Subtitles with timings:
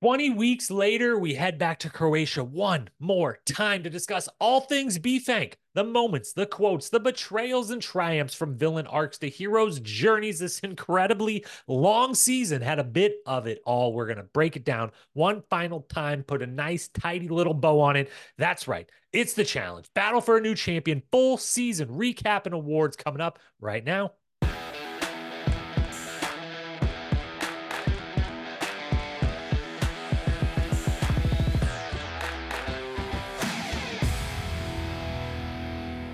[0.00, 4.96] 20 weeks later, we head back to Croatia one more time to discuss all things
[4.96, 10.38] BFank, the moments, the quotes, the betrayals and triumphs from villain arcs to heroes' journeys.
[10.38, 13.92] This incredibly long season had a bit of it all.
[13.92, 17.80] We're going to break it down one final time, put a nice, tidy little bow
[17.80, 18.08] on it.
[18.36, 18.88] That's right.
[19.12, 19.88] It's the challenge.
[19.94, 24.12] Battle for a new champion, full season recap and awards coming up right now.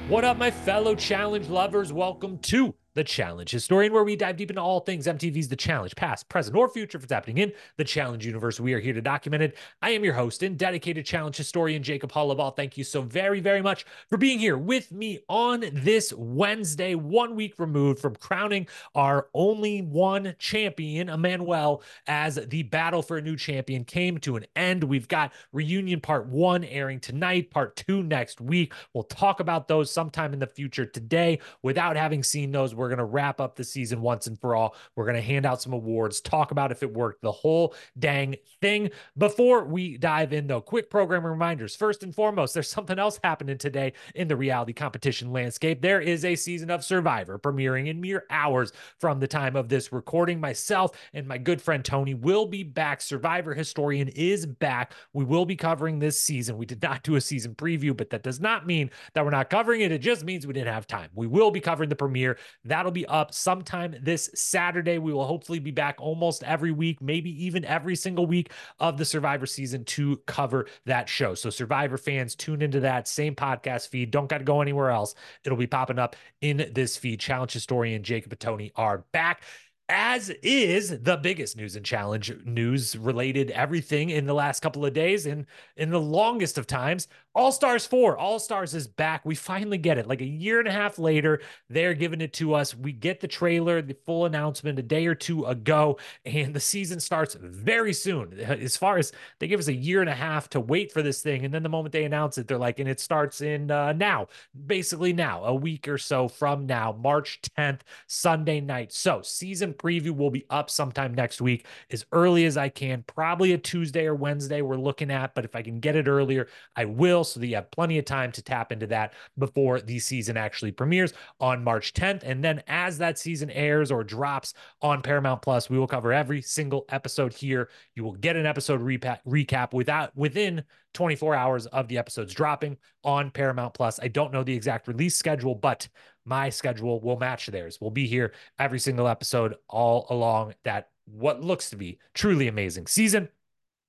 [0.07, 1.91] What up, my fellow challenge lovers?
[1.91, 5.95] Welcome to the Challenge Historian, where we dive deep into all things MTV's The Challenge,
[5.97, 8.61] past, present, or future, if it's happening in the Challenge universe.
[8.61, 9.57] We are here to document it.
[9.83, 12.55] I am your host and dedicated Challenge Historian, Jacob Hollabaugh.
[12.55, 17.35] Thank you so very, very much for being here with me on this Wednesday, one
[17.35, 23.37] week removed from crowning our only one champion, Emmanuel, as the battle for a new
[23.37, 24.85] champion came to an end.
[24.85, 28.73] We've got reunion part one airing tonight, part two next week.
[28.93, 31.41] We'll talk about those sometime in the future today.
[31.63, 34.55] Without having seen those, we're we're going to wrap up the season once and for
[34.55, 34.77] all.
[34.95, 38.37] We're going to hand out some awards, talk about if it worked, the whole dang
[38.61, 38.91] thing.
[39.17, 41.75] Before we dive in, though, quick program reminders.
[41.75, 45.81] First and foremost, there's something else happening today in the reality competition landscape.
[45.81, 49.91] There is a season of Survivor premiering in mere hours from the time of this
[49.91, 50.39] recording.
[50.39, 53.01] Myself and my good friend Tony will be back.
[53.01, 54.93] Survivor Historian is back.
[55.15, 56.59] We will be covering this season.
[56.59, 59.49] We did not do a season preview, but that does not mean that we're not
[59.49, 59.91] covering it.
[59.91, 61.09] It just means we didn't have time.
[61.15, 62.37] We will be covering the premiere.
[62.75, 64.99] That'll be up sometime this Saturday.
[64.99, 68.51] We will hopefully be back almost every week, maybe even every single week
[68.81, 71.37] of the Survivor season to cover that show.
[71.37, 74.11] So, Survivor fans, tune into that same podcast feed.
[74.11, 75.15] Don't got to go anywhere else.
[75.45, 77.21] It'll be popping up in this feed.
[77.21, 79.43] Challenge historian Jacob and Tony are back
[79.89, 84.95] as is the biggest news and challenge news related everything in the last couple of
[84.95, 85.47] days and
[85.77, 89.25] in the longest of times all Stars 4, All Stars is back.
[89.25, 90.07] We finally get it.
[90.07, 92.77] Like a year and a half later, they're giving it to us.
[92.77, 97.01] We get the trailer, the full announcement a day or two ago, and the season
[97.01, 98.39] starts very soon.
[98.39, 99.11] As far as
[99.41, 101.65] they give us a year and a half to wait for this thing, and then
[101.65, 104.29] the moment they announce it, they're like, and it starts in uh, now,
[104.67, 108.93] basically now, a week or so from now, March 10th, Sunday night.
[108.93, 113.53] So, season preview will be up sometime next week as early as I can, probably
[113.53, 116.85] a Tuesday or Wednesday, we're looking at, but if I can get it earlier, I
[116.85, 120.37] will so that you have plenty of time to tap into that before the season
[120.37, 122.23] actually premieres on March 10th.
[122.25, 126.43] And then as that season airs or drops on Paramount Plus, we will cover every
[126.43, 127.69] single episode here.
[127.95, 130.65] You will get an episode recap without within
[130.95, 134.01] 24 hours of the episodes dropping on Paramount Plus.
[134.01, 135.89] I don't know the exact release schedule, but
[136.25, 137.79] my schedule will match theirs.
[137.81, 142.87] We'll be here every single episode all along that what looks to be truly amazing
[142.87, 143.29] season.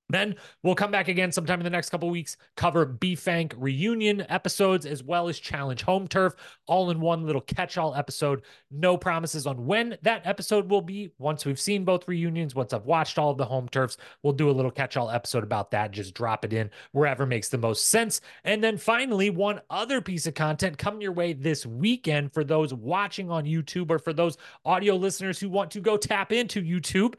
[0.10, 4.86] Then we'll come back again sometime in the next couple weeks, cover BFank reunion episodes
[4.86, 6.36] as well as Challenge Home Turf,
[6.68, 8.44] all in one little catch all episode.
[8.70, 11.12] No promises on when that episode will be.
[11.18, 14.50] Once we've seen both reunions, once I've watched all of the home turfs, we'll do
[14.50, 15.92] a little catch all episode about that.
[15.92, 18.22] Just drop it in wherever makes the most sense.
[18.44, 22.74] And then finally, one other piece of content coming your way this weekend for those
[22.74, 27.16] watching on YouTube or for those audio listeners who want to go tap into YouTube.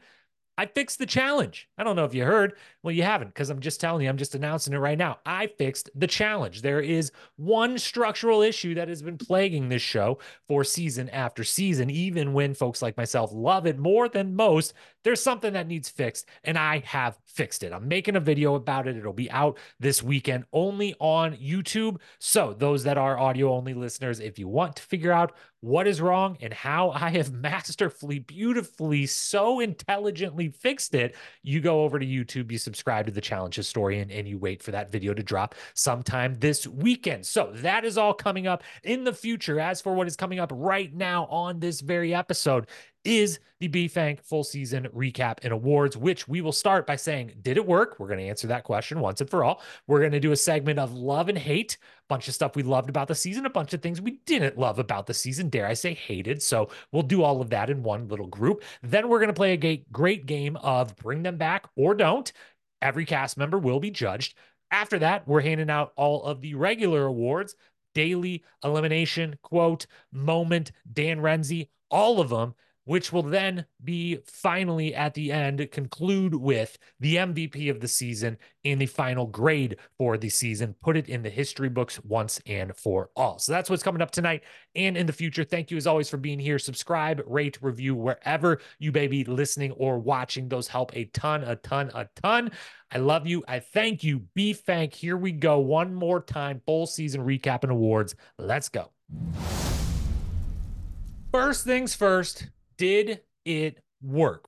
[0.57, 1.69] I fixed the challenge.
[1.77, 2.53] I don't know if you heard.
[2.81, 5.19] Well, you haven't because I'm just telling you, I'm just announcing it right now.
[5.25, 6.61] I fixed the challenge.
[6.61, 10.17] There is one structural issue that has been plaguing this show
[10.47, 14.73] for season after season, even when folks like myself love it more than most.
[15.07, 17.71] There's something that needs fixed, and I have fixed it.
[17.71, 18.97] I'm making a video about it.
[18.97, 22.01] It'll be out this weekend only on YouTube.
[22.19, 26.01] So, those that are audio only listeners, if you want to figure out what is
[26.01, 32.05] wrong and how I have masterfully, beautifully, so intelligently fixed it, you go over to
[32.05, 35.55] YouTube, you subscribe to the Challenge Historian, and you wait for that video to drop
[35.73, 37.25] sometime this weekend.
[37.25, 39.57] So that is all coming up in the future.
[39.57, 42.67] As for what is coming up right now on this very episode,
[43.07, 47.55] is the BFank full season recap and awards, which we will start by saying, did
[47.55, 47.95] it work?
[47.97, 49.61] We're going to answer that question once and for all.
[49.87, 52.63] We're going to do a segment of love and hate, a bunch of stuff we
[52.63, 55.67] loved about the season, a bunch of things we didn't love about the season, dare
[55.67, 56.43] I say hated.
[56.43, 58.61] So we'll do all of that in one little group.
[58.83, 62.31] Then we're going to play a great game of bring them back or don't.
[62.81, 64.37] Every cast member will be judged.
[64.69, 67.55] After that, we're handing out all of the regular awards
[67.95, 72.53] daily elimination, quote, moment, Dan Renzi, all of them
[72.87, 78.37] which will then be finally at the end conclude with the MVP of the season
[78.63, 80.73] and the final grade for the season.
[80.81, 83.39] Put it in the history books once and for all.
[83.39, 84.43] So that's what's coming up tonight
[84.73, 85.43] and in the future.
[85.43, 86.57] Thank you as always for being here.
[86.57, 90.47] Subscribe, rate, review wherever you may be listening or watching.
[90.47, 92.51] Those help a ton, a ton, a ton.
[92.89, 93.43] I love you.
[93.49, 94.21] I thank you.
[94.33, 94.93] Be thank.
[94.93, 95.59] Here we go.
[95.59, 96.61] One more time.
[96.65, 98.15] Full season recap and awards.
[98.37, 98.91] Let's go.
[101.33, 102.47] First things first,
[102.77, 104.47] did it work?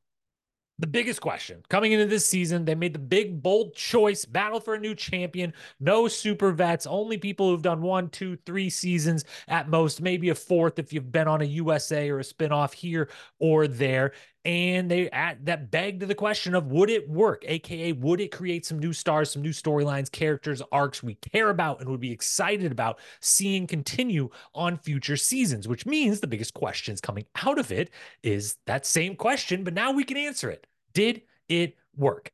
[0.80, 4.76] The biggest question coming into this season, they made the big, bold choice battle for
[4.76, 5.54] a new champion.
[5.82, 10.36] No super vets, only people who've done one, two, three seasons at most, maybe a
[10.36, 13.10] fourth if you've been on a USA or a spinoff here
[13.40, 14.14] or there
[14.46, 17.44] and they at that begged the question of would it work?
[17.46, 21.82] Aka would it create some new stars some new storylines characters arcs we care about
[21.82, 25.68] and would be excited about seeing continue on future seasons?
[25.68, 27.92] Which means the biggest questions coming out of it
[28.24, 30.66] is that same question but now we can answer it.
[30.94, 32.32] Did it work?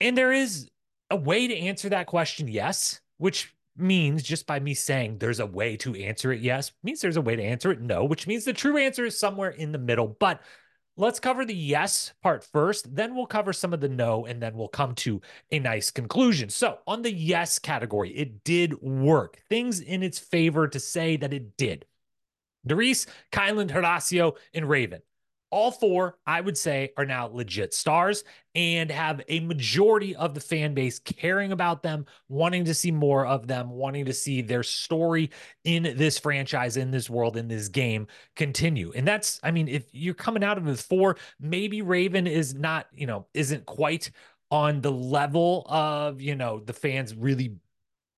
[0.00, 0.68] And there is
[1.10, 5.46] a way to answer that question yes which means just by me saying there's a
[5.46, 8.44] way to answer it yes means there's a way to answer it no which means
[8.44, 10.40] the true answer is somewhere in the middle but
[10.96, 14.54] Let's cover the yes part first, then we'll cover some of the no, and then
[14.54, 15.20] we'll come to
[15.50, 16.50] a nice conclusion.
[16.50, 19.42] So, on the yes category, it did work.
[19.48, 21.84] Things in its favor to say that it did.
[22.68, 25.02] Nurys, Kyland, Horacio, and Raven.
[25.54, 28.24] All four, I would say, are now legit stars
[28.56, 33.24] and have a majority of the fan base caring about them, wanting to see more
[33.24, 35.30] of them, wanting to see their story
[35.62, 38.92] in this franchise, in this world, in this game continue.
[38.96, 42.88] And that's, I mean, if you're coming out of it four, maybe Raven is not,
[42.92, 44.10] you know, isn't quite
[44.50, 47.54] on the level of, you know, the fans really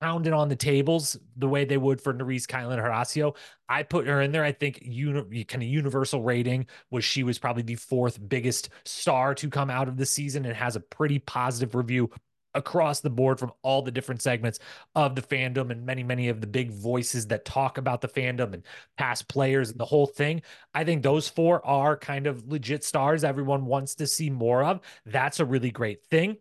[0.01, 3.35] pounding on the tables the way they would for Nurys Kyland Horacio.
[3.69, 4.43] I put her in there.
[4.43, 9.33] I think uni- kind of universal rating was she was probably the fourth biggest star
[9.35, 12.09] to come out of the season and has a pretty positive review
[12.57, 14.59] across the board from all the different segments
[14.95, 18.53] of the fandom and many many of the big voices that talk about the fandom
[18.53, 18.63] and
[18.97, 20.41] past players and the whole thing
[20.73, 24.79] i think those four are kind of legit stars everyone wants to see more of
[25.05, 26.35] that's a really great thing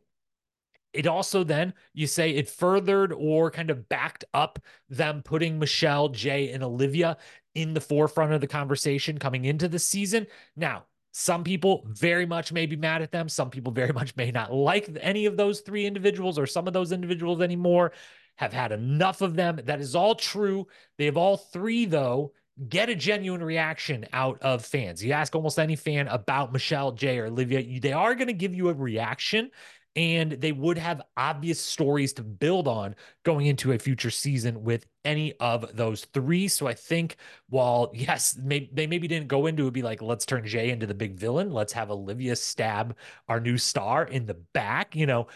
[0.97, 4.59] it also then you say it furthered or kind of backed up
[4.89, 7.17] them putting Michelle, Jay, and Olivia
[7.55, 10.27] in the forefront of the conversation coming into the season.
[10.57, 13.29] Now, some people very much may be mad at them.
[13.29, 16.75] Some people very much may not like any of those three individuals or some of
[16.75, 17.93] those individuals anymore,
[18.37, 19.59] have had enough of them.
[19.65, 20.67] That is all true.
[20.99, 22.33] They have all three, though,
[22.69, 25.03] get a genuine reaction out of fans.
[25.03, 28.55] You ask almost any fan about Michelle, Jay, or Olivia, they are going to give
[28.55, 29.51] you a reaction
[29.97, 32.95] and they would have obvious stories to build on
[33.25, 36.49] going into a future season with any of those three.
[36.49, 37.17] So I think
[37.49, 40.87] while yes, may, they maybe didn't go into it be like let's turn Jay into
[40.87, 42.95] the big villain, let's have Olivia stab
[43.29, 44.95] our new star in the back.
[44.95, 45.29] You know,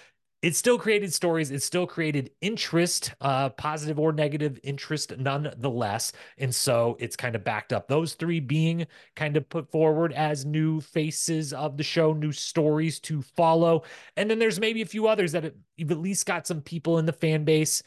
[0.43, 6.13] it still created stories it still created interest uh positive or negative interest nonetheless.
[6.39, 7.89] And so it's kind of backed up.
[7.89, 13.01] Those three being kind of put forward as new faces of the show new stories
[13.01, 13.83] to follow.
[14.17, 17.07] And then there's maybe a few others that you've at least got some people in
[17.07, 17.83] the fan base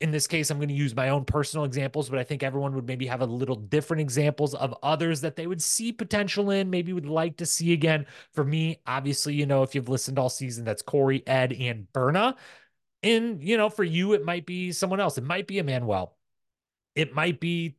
[0.00, 2.74] in this case, I'm going to use my own personal examples, but I think everyone
[2.74, 6.70] would maybe have a little different examples of others that they would see potential in,
[6.70, 8.06] maybe would like to see again.
[8.32, 12.36] For me, obviously, you know, if you've listened all season, that's Corey, Ed, and Berna.
[13.02, 15.18] And, you know, for you, it might be someone else.
[15.18, 16.16] It might be Emmanuel.
[16.94, 17.77] It might be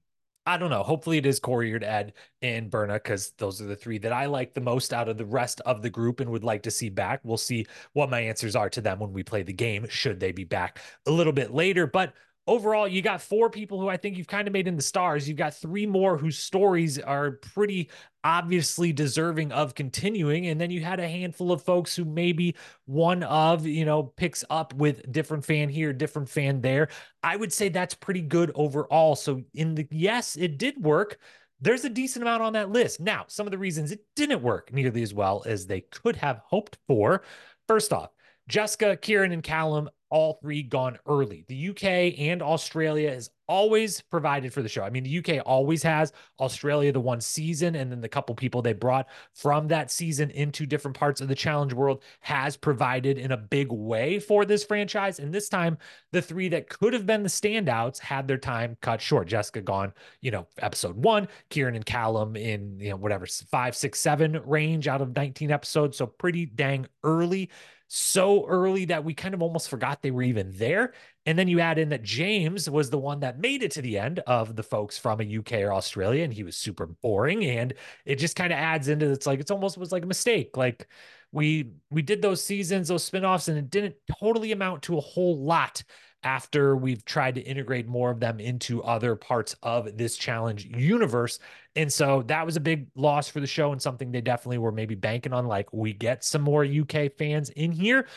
[0.50, 0.82] I don't know.
[0.82, 4.26] Hopefully, it is Corey or Ed and Berna because those are the three that I
[4.26, 6.90] like the most out of the rest of the group and would like to see
[6.90, 7.20] back.
[7.24, 10.32] We'll see what my answers are to them when we play the game, should they
[10.32, 11.86] be back a little bit later.
[11.86, 12.14] But
[12.50, 15.28] overall, you got four people who I think you've kind of made in the stars.
[15.28, 17.90] You've got three more whose stories are pretty
[18.24, 20.48] obviously deserving of continuing.
[20.48, 24.44] And then you had a handful of folks who maybe one of, you know, picks
[24.50, 26.90] up with different fan here, different fan there.
[27.24, 29.16] I would say that's pretty good overall.
[29.16, 31.20] So, in the yes, it did work.
[31.62, 33.00] There's a decent amount on that list.
[33.00, 36.42] Now, some of the reasons it didn't work nearly as well as they could have
[36.46, 37.22] hoped for.
[37.68, 38.10] First off,
[38.48, 41.46] Jessica, Kieran, and Callum all three gone early.
[41.48, 44.84] The UK and Australia has always provided for the show.
[44.84, 48.62] I mean, the UK always has, Australia the one season, and then the couple people
[48.62, 53.32] they brought from that season into different parts of the challenge world has provided in
[53.32, 55.20] a big way for this franchise.
[55.20, 55.80] And this time,
[56.12, 59.28] the three that could have been the standouts had their time cut short.
[59.28, 64.00] Jessica gone, you know, episode one, Kieran and Callum in, you know, whatever, five, six,
[64.00, 65.98] seven range out of 19 episodes.
[65.98, 67.50] So pretty dang early
[67.92, 70.94] so early that we kind of almost forgot they were even there.
[71.26, 73.98] And then you add in that James was the one that made it to the
[73.98, 77.44] end of the folks from a UK or Australia, and he was super boring.
[77.46, 77.74] And
[78.06, 80.56] it just kind of adds into it's like it's almost was like a mistake.
[80.56, 80.88] Like
[81.32, 85.38] we we did those seasons, those spinoffs, and it didn't totally amount to a whole
[85.38, 85.84] lot
[86.24, 91.40] after we've tried to integrate more of them into other parts of this challenge universe.
[91.76, 94.72] And so that was a big loss for the show and something they definitely were
[94.72, 95.48] maybe banking on.
[95.48, 98.08] Like, we get some more UK fans in here.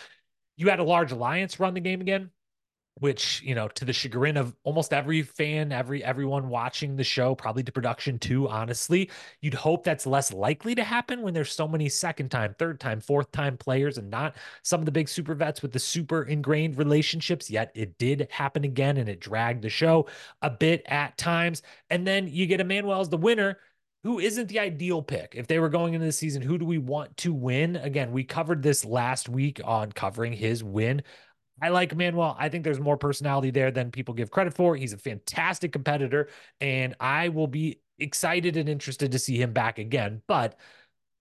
[0.57, 2.31] You had a large alliance run the game again
[2.99, 7.35] which you know to the chagrin of almost every fan every everyone watching the show
[7.35, 11.67] probably to production too honestly you'd hope that's less likely to happen when there's so
[11.67, 15.35] many second time third time fourth time players and not some of the big super
[15.35, 17.51] vets with the super ingrained relationships.
[17.51, 20.07] Yet it did happen again and it dragged the show
[20.43, 21.63] a bit at times.
[21.91, 23.59] And then you get emmanuel as the winner
[24.05, 25.35] who isn't the ideal pick.
[25.37, 27.77] If they were going into the season who do we want to win?
[27.77, 31.03] Again we covered this last week on covering his win
[31.61, 32.37] I like Manuel.
[32.39, 34.75] I think there's more personality there than people give credit for.
[34.75, 36.29] He's a fantastic competitor,
[36.61, 40.23] and I will be excited and interested to see him back again.
[40.27, 40.59] But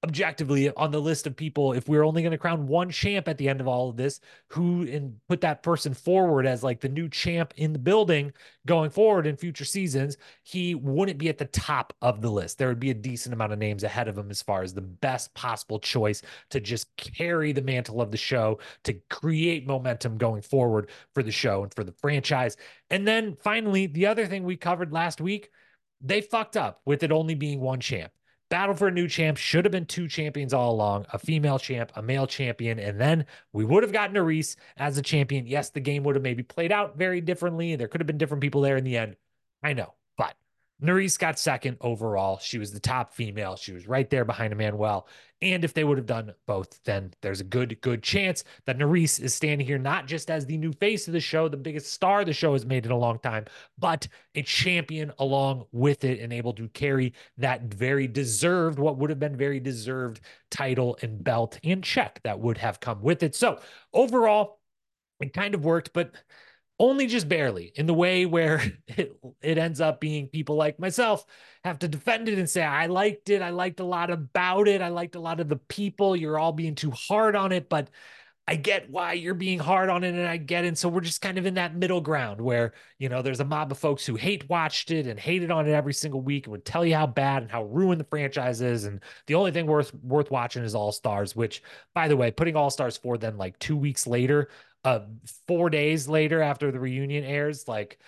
[0.04, 3.38] objectively on the list of people if we're only going to crown one champ at
[3.38, 6.90] the end of all of this who and put that person forward as like the
[6.90, 8.34] new champ in the building
[8.66, 12.58] going forward in future seasons he wouldn't be at the top of the list.
[12.58, 14.82] There would be a decent amount of names ahead of him as far as the
[14.82, 20.42] best possible choice to just carry the mantle of the show to create momentum going
[20.42, 22.58] forward for the show and for the franchise.
[22.90, 25.50] And then finally the other thing we covered last week
[26.04, 28.12] they fucked up with it only being one champ
[28.52, 31.92] battle for a new champ should have been two champions all along a female champ,
[31.96, 35.48] a male champion, and then we would have gotten Nurys as a champion.
[35.48, 37.76] Yes, the game would have maybe played out very differently.
[37.76, 39.16] There could have been different people there in the end.
[39.64, 39.94] I know,
[40.82, 42.40] but Nurys got second overall.
[42.40, 43.56] She was the top female.
[43.56, 45.08] She was right there behind Emmanuel.
[45.42, 49.20] And if they would have done both, then there's a good, good chance that Nurys
[49.20, 52.24] is standing here not just as the new face of the show, the biggest star
[52.24, 53.46] the show has made in a long time,
[53.80, 59.10] but a champion along with it and able to carry that very deserved, what would
[59.10, 60.22] have been very deserved
[60.52, 63.36] title and belt and check that would have come with it.
[63.36, 63.60] So
[63.94, 64.60] overall,
[65.20, 66.12] it kind of worked, but
[66.82, 71.24] only just barely in the way where it, it ends up being people like myself
[71.64, 73.42] have to defend it and say, I liked it.
[73.42, 74.82] I liked a lot about it.
[74.82, 76.16] I liked a lot of the people.
[76.16, 77.90] You're all being too hard on it, but
[78.48, 80.70] I get why you're being hard on it and I get it.
[80.70, 83.46] And so we're just kind of in that middle ground where, you know, there's a
[83.46, 86.52] mob of folks who hate watched it and hated on it every single week and
[86.52, 88.86] would tell you how bad and how ruined the franchise is.
[88.86, 91.62] And the only thing worth worth watching is All Stars, which
[91.94, 94.50] by the way, putting All Stars for then like two weeks later
[94.84, 95.02] uh,
[95.48, 98.00] four days later after the reunion airs, like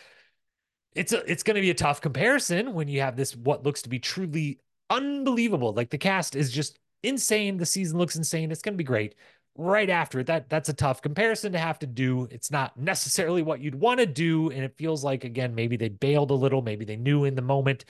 [0.96, 3.82] it's a, it's going to be a tough comparison when you have this what looks
[3.84, 5.74] to be truly unbelievable.
[5.74, 7.58] Like the cast is just insane.
[7.58, 8.52] The season looks insane.
[8.52, 9.16] It's going to be great.
[9.56, 12.28] Right after it, that that's a tough comparison to have to do.
[12.32, 15.90] It's not necessarily what you'd want to do, and it feels like again maybe they
[15.90, 16.64] bailed a little.
[16.64, 17.86] Maybe they knew in the moment.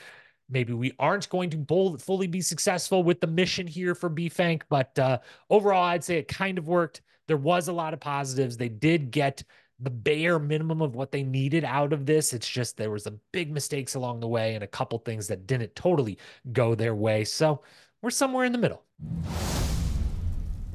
[0.50, 4.98] Maybe we aren't going to fully be successful with the mission here for BFank, but
[5.00, 7.02] uh, overall, I'd say it kind of worked.
[7.28, 8.58] There was a lot of positives.
[8.58, 9.44] They did get
[9.80, 12.34] the bare minimum of what they needed out of this.
[12.34, 15.48] It's just there was a big mistakes along the way and a couple things that
[15.48, 16.18] didn't totally
[16.52, 17.24] go their way.
[17.26, 17.62] So
[18.02, 18.84] we're somewhere in the middle.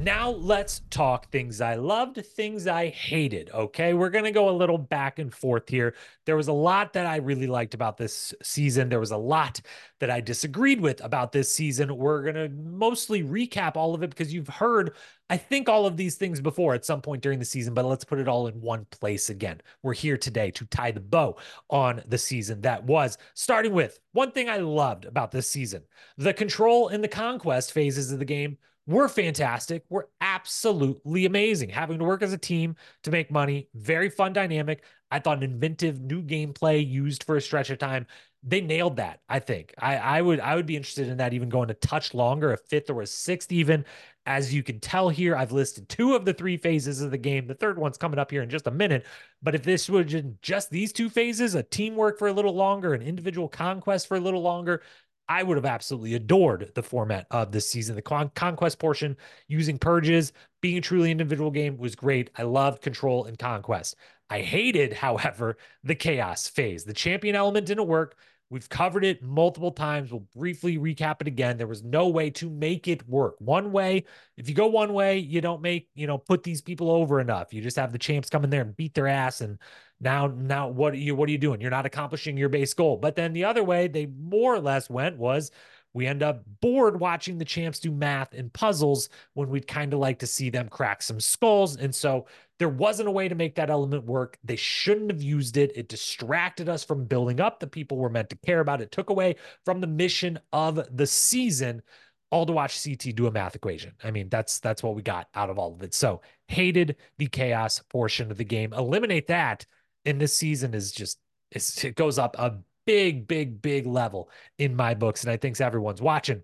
[0.00, 3.50] Now let's talk things I loved, things I hated.
[3.52, 3.94] Okay.
[3.94, 5.96] We're going to go a little back and forth here.
[6.24, 8.88] There was a lot that I really liked about this season.
[8.88, 9.60] There was a lot
[9.98, 11.96] that I disagreed with about this season.
[11.96, 14.94] We're going to mostly recap all of it because you've heard,
[15.30, 18.04] I think, all of these things before at some point during the season, but let's
[18.04, 19.60] put it all in one place again.
[19.82, 21.36] We're here today to tie the bow
[21.68, 25.82] on the season that was, starting with one thing I loved about this season
[26.16, 28.58] the control and the conquest phases of the game
[28.88, 29.84] were fantastic.
[29.90, 31.68] We're absolutely amazing.
[31.68, 34.82] Having to work as a team to make money, very fun dynamic.
[35.10, 38.06] I thought an inventive new gameplay used for a stretch of time.
[38.42, 39.20] They nailed that.
[39.28, 42.14] I think I, I would I would be interested in that even going a touch
[42.14, 43.84] longer, a fifth or a sixth even.
[44.28, 47.46] As you can tell here, I've listed two of the three phases of the game.
[47.46, 49.06] The third one's coming up here in just a minute.
[49.42, 53.00] But if this was just these two phases, a teamwork for a little longer, an
[53.00, 54.82] individual conquest for a little longer,
[55.30, 57.96] I would have absolutely adored the format of this season.
[57.96, 59.16] The con- conquest portion
[59.46, 62.28] using purges, being a truly individual game was great.
[62.36, 63.96] I loved control and conquest.
[64.28, 66.84] I hated, however, the chaos phase.
[66.84, 68.18] The champion element didn't work.
[68.50, 70.10] We've covered it multiple times.
[70.10, 71.58] We'll briefly recap it again.
[71.58, 73.34] There was no way to make it work.
[73.38, 74.04] One way,
[74.36, 77.52] if you go one way, you don't make, you know, put these people over enough.
[77.52, 79.58] You just have the champs come in there and beat their ass and
[80.00, 82.96] now now what are you what are you doing you're not accomplishing your base goal
[82.96, 85.50] but then the other way they more or less went was
[85.98, 89.98] we end up bored watching the champs do math and puzzles when we'd kind of
[89.98, 91.76] like to see them crack some skulls.
[91.76, 92.28] And so
[92.60, 94.38] there wasn't a way to make that element work.
[94.44, 95.72] They shouldn't have used it.
[95.74, 98.80] It distracted us from building up the people we're meant to care about.
[98.80, 101.82] It took away from the mission of the season
[102.30, 103.92] all to watch CT do a math equation.
[104.04, 105.94] I mean, that's that's what we got out of all of it.
[105.94, 108.72] So hated the chaos portion of the game.
[108.72, 109.66] Eliminate that,
[110.04, 111.18] and this season is just
[111.50, 116.00] it goes up a big, big, big level in my books, and I think everyone's
[116.00, 116.42] watching.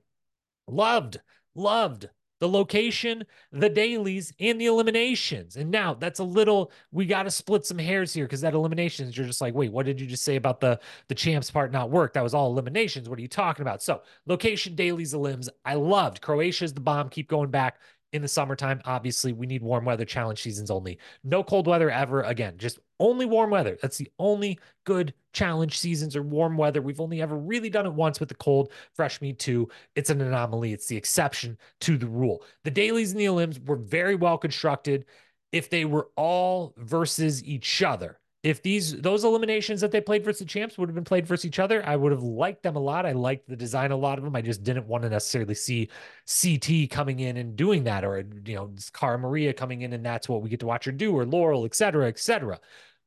[0.68, 1.18] Loved,
[1.54, 5.56] loved the location, the dailies, and the eliminations.
[5.56, 9.16] And now that's a little, we got to split some hairs here because that eliminations,
[9.16, 11.90] you're just like, wait, what did you just say about the the champs part not
[11.90, 12.12] work?
[12.12, 13.08] That was all eliminations.
[13.08, 13.82] What are you talking about?
[13.82, 16.20] So location, dailies, elims, I loved.
[16.20, 17.08] Croatia's the bomb.
[17.08, 17.78] Keep going back
[18.14, 18.80] in the summertime.
[18.84, 20.98] Obviously, we need warm weather challenge seasons only.
[21.24, 22.54] No cold weather ever again.
[22.56, 23.76] Just only warm weather.
[23.82, 26.80] That's the only good challenge seasons or warm weather.
[26.80, 29.68] We've only ever really done it once with the cold fresh meat too.
[29.96, 30.72] It's an anomaly.
[30.72, 32.44] It's the exception to the rule.
[32.62, 35.06] The dailies and the elims were very well constructed.
[35.50, 40.40] If they were all versus each other, if these those eliminations that they played versus
[40.40, 42.80] the champs would have been played versus each other, I would have liked them a
[42.80, 43.06] lot.
[43.06, 44.36] I liked the design a lot of them.
[44.36, 45.88] I just didn't want to necessarily see
[46.26, 50.28] CT coming in and doing that, or you know, Cara Maria coming in and that's
[50.28, 52.60] what we get to watch her do, or Laurel, et cetera, et cetera.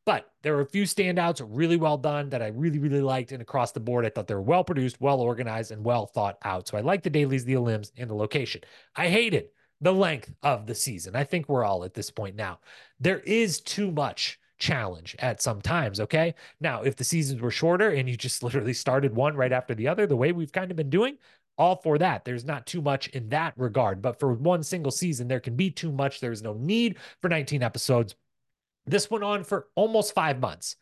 [0.08, 3.32] But there were a few standouts, really well done that I really, really liked.
[3.32, 6.38] And across the board, I thought they were well produced, well organized, and well thought
[6.44, 6.68] out.
[6.68, 8.62] So I like the dailies, the elims, and the location.
[8.96, 9.50] I hated
[9.82, 11.16] the length of the season.
[11.16, 12.60] I think we're all at this point now.
[13.00, 16.00] There is too much challenge at some times.
[16.00, 16.36] Okay.
[16.60, 19.88] Now, if the seasons were shorter and you just literally started one right after the
[19.88, 21.18] other, the way we've kind of been doing,
[21.58, 22.24] all for that.
[22.24, 24.02] There's not too much in that regard.
[24.02, 26.20] But for one single season, there can be too much.
[26.20, 28.16] There's no need for 19 episodes.
[28.86, 30.76] This went on for almost five months.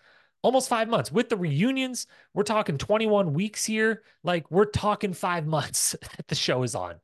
[0.46, 2.06] Almost five months with the reunions.
[2.36, 4.04] We're talking 21 weeks here.
[4.24, 6.98] Like we're talking five months that the show is on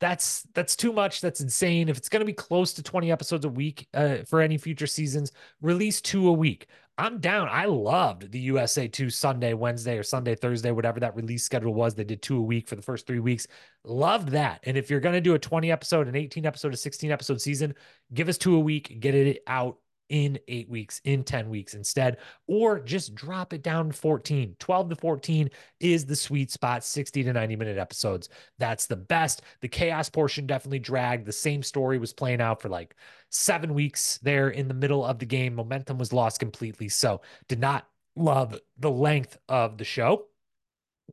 [0.00, 1.20] that's that's too much.
[1.20, 1.88] That's insane.
[1.88, 4.86] If it's going to be close to 20 episodes a week uh, for any future
[4.86, 6.68] seasons, release two a week.
[6.98, 7.48] I'm down.
[7.50, 11.94] I loved the USA 2 Sunday, Wednesday, or Sunday, Thursday, whatever that release schedule was.
[11.94, 13.46] They did two a week for the first three weeks.
[13.84, 14.60] Loved that.
[14.64, 17.40] And if you're going to do a 20 episode, an 18 episode, a 16 episode
[17.40, 17.74] season,
[18.14, 19.76] give us two a week, get it out
[20.08, 24.56] in eight weeks, in 10 weeks instead, or just drop it down to 14.
[24.58, 28.28] 12 to 14 is the sweet spot, 60 to 90 minute episodes.
[28.58, 29.42] That's the best.
[29.60, 31.26] The chaos portion definitely dragged.
[31.26, 32.94] The same story was playing out for like
[33.30, 35.54] seven weeks there in the middle of the game.
[35.54, 36.88] Momentum was lost completely.
[36.88, 40.26] So, did not love the length of the show.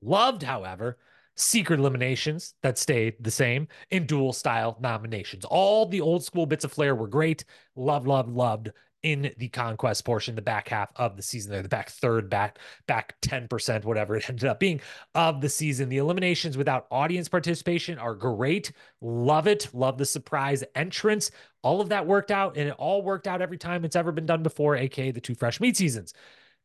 [0.02, 0.98] Loved, however,
[1.36, 5.46] secret eliminations that stayed the same in dual style nominations.
[5.46, 7.46] All the old school bits of flair were great.
[7.76, 8.70] Love, love, loved
[9.04, 12.58] in the conquest portion, the back half of the season there, the back third, back
[12.88, 14.80] back 10%, whatever it ended up being
[15.14, 15.90] of the season.
[15.90, 18.72] The eliminations without audience participation are great.
[19.02, 19.68] Love it.
[19.74, 21.32] Love the surprise entrance.
[21.64, 24.26] All of that worked out, and it all worked out every time it's ever been
[24.26, 26.14] done before, aka the two fresh meat seasons.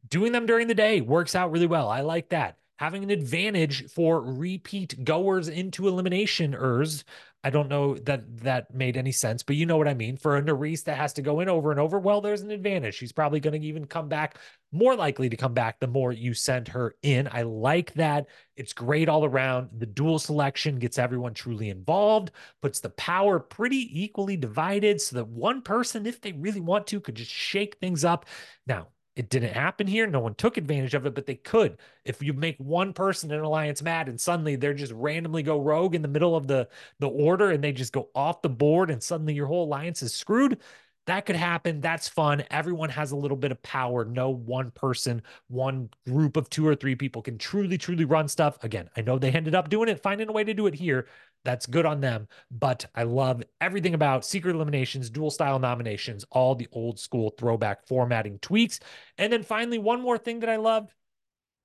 [0.08, 1.88] Doing them during the day works out really well.
[1.88, 7.04] I like that having an advantage for repeat goers into elimination ers.
[7.44, 10.16] I don't know that that made any sense, but you know what I mean.
[10.16, 12.94] For a Nurys that has to go in over and over, well, there's an advantage.
[12.94, 14.38] She's probably going to even come back,
[14.72, 17.28] more likely to come back the more you send her in.
[17.30, 18.26] I like that.
[18.56, 19.70] It's great all around.
[19.78, 25.28] The dual selection gets everyone truly involved, puts the power pretty equally divided so that
[25.28, 28.26] one person, if they really want to, could just shake things up.
[28.66, 28.88] Now,
[29.18, 30.06] it didn't happen here.
[30.06, 31.76] No one took advantage of it, but they could.
[32.04, 35.60] If you make one person in an alliance mad and suddenly they're just randomly go
[35.60, 36.68] rogue in the middle of the
[37.00, 40.14] the order and they just go off the board and suddenly your whole alliance is
[40.14, 40.58] screwed,
[41.08, 41.80] that could happen.
[41.80, 42.44] That's fun.
[42.50, 44.04] Everyone has a little bit of power.
[44.04, 48.62] No one person, one group of two or three people can truly, truly run stuff.
[48.62, 51.06] Again, I know they ended up doing it, finding a way to do it here,
[51.44, 52.28] that's good on them.
[52.50, 57.86] But I love everything about secret eliminations, dual style nominations, all the old school throwback
[57.86, 58.80] formatting tweaks.
[59.16, 60.92] And then finally, one more thing that I loved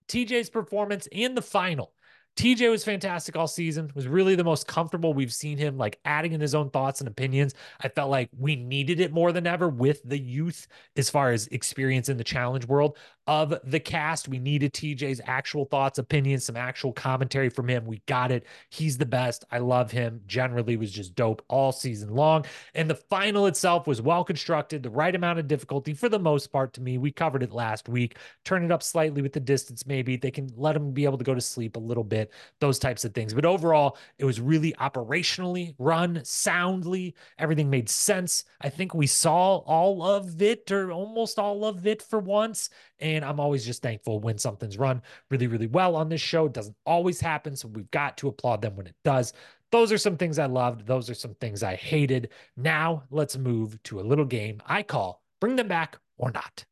[0.07, 1.93] TJ's performance in the final.
[2.35, 3.91] TJ was fantastic all season.
[3.93, 7.07] Was really the most comfortable we've seen him, like adding in his own thoughts and
[7.07, 7.53] opinions.
[7.81, 10.67] I felt like we needed it more than ever with the youth
[10.97, 14.27] as far as experience in the challenge world of the cast.
[14.27, 17.85] We needed TJ's actual thoughts, opinions, some actual commentary from him.
[17.85, 18.45] We got it.
[18.69, 19.45] He's the best.
[19.51, 20.21] I love him.
[20.25, 22.45] Generally was just dope all season long.
[22.73, 26.47] And the final itself was well constructed, the right amount of difficulty for the most
[26.51, 26.97] part to me.
[26.97, 28.17] We covered it last week.
[28.43, 30.17] Turn it up slightly with the distance, maybe.
[30.17, 32.22] They can let him be able to go to sleep a little bit
[32.59, 33.33] those types of things.
[33.33, 37.15] But overall, it was really operationally run soundly.
[37.37, 38.45] Everything made sense.
[38.61, 42.69] I think we saw all of it or almost all of it for once.
[42.99, 46.45] And I'm always just thankful when something's run really, really well on this show.
[46.45, 47.55] It doesn't always happen.
[47.55, 49.33] So we've got to applaud them when it does.
[49.71, 50.85] Those are some things I loved.
[50.85, 52.29] Those are some things I hated.
[52.55, 56.65] Now let's move to a little game I call Bring Them Back or Not.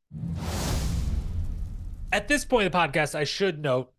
[2.14, 3.92] At this point of the podcast, I should note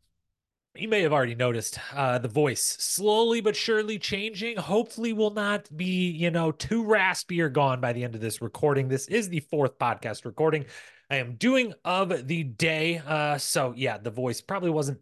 [0.75, 4.57] you may have already noticed uh, the voice slowly but surely changing.
[4.57, 8.41] Hopefully, will not be you know too raspy or gone by the end of this
[8.41, 8.89] recording.
[8.89, 10.65] This is the fourth podcast recording
[11.11, 13.03] I am doing of the day.
[13.07, 15.01] Uh, so yeah, the voice probably wasn't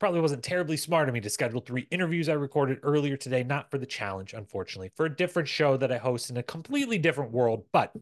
[0.00, 3.70] probably wasn't terribly smart of me to schedule three interviews I recorded earlier today, not
[3.70, 7.30] for the challenge, unfortunately, for a different show that I host in a completely different
[7.30, 7.64] world.
[7.72, 7.92] But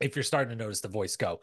[0.00, 1.40] if you're starting to notice the voice go,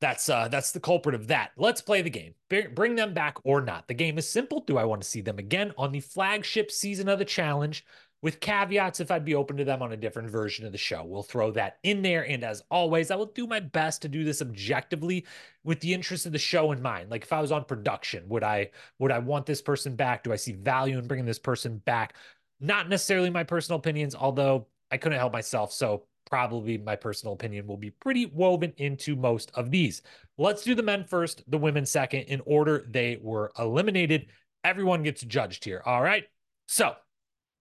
[0.00, 1.52] that's uh that's the culprit of that.
[1.56, 2.34] Let's play the game.
[2.74, 3.88] Bring them back or not.
[3.88, 4.60] The game is simple.
[4.60, 7.84] Do I want to see them again on the flagship season of the challenge?
[8.22, 11.04] with caveats if I'd be open to them on a different version of the show.
[11.04, 12.26] We'll throw that in there.
[12.26, 15.26] And as always, I will do my best to do this objectively
[15.64, 17.10] with the interest of the show in mind.
[17.10, 20.24] Like if I was on production, would I would I want this person back?
[20.24, 22.16] Do I see value in bringing this person back?
[22.58, 25.72] Not necessarily my personal opinions, although I couldn't help myself.
[25.72, 30.02] So probably my personal opinion will be pretty woven into most of these.
[30.36, 34.26] Let's do the men first, the women second, in order they were eliminated.
[34.64, 35.82] Everyone gets judged here.
[35.86, 36.24] All right.
[36.66, 36.94] So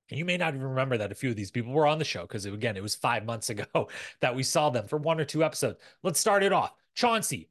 [0.10, 2.22] you may not even remember that a few of these people were on the show
[2.22, 3.90] because, again, it was five months ago
[4.22, 5.80] that we saw them for one or two episodes.
[6.04, 6.74] Let's start it off.
[6.94, 7.50] Chauncey,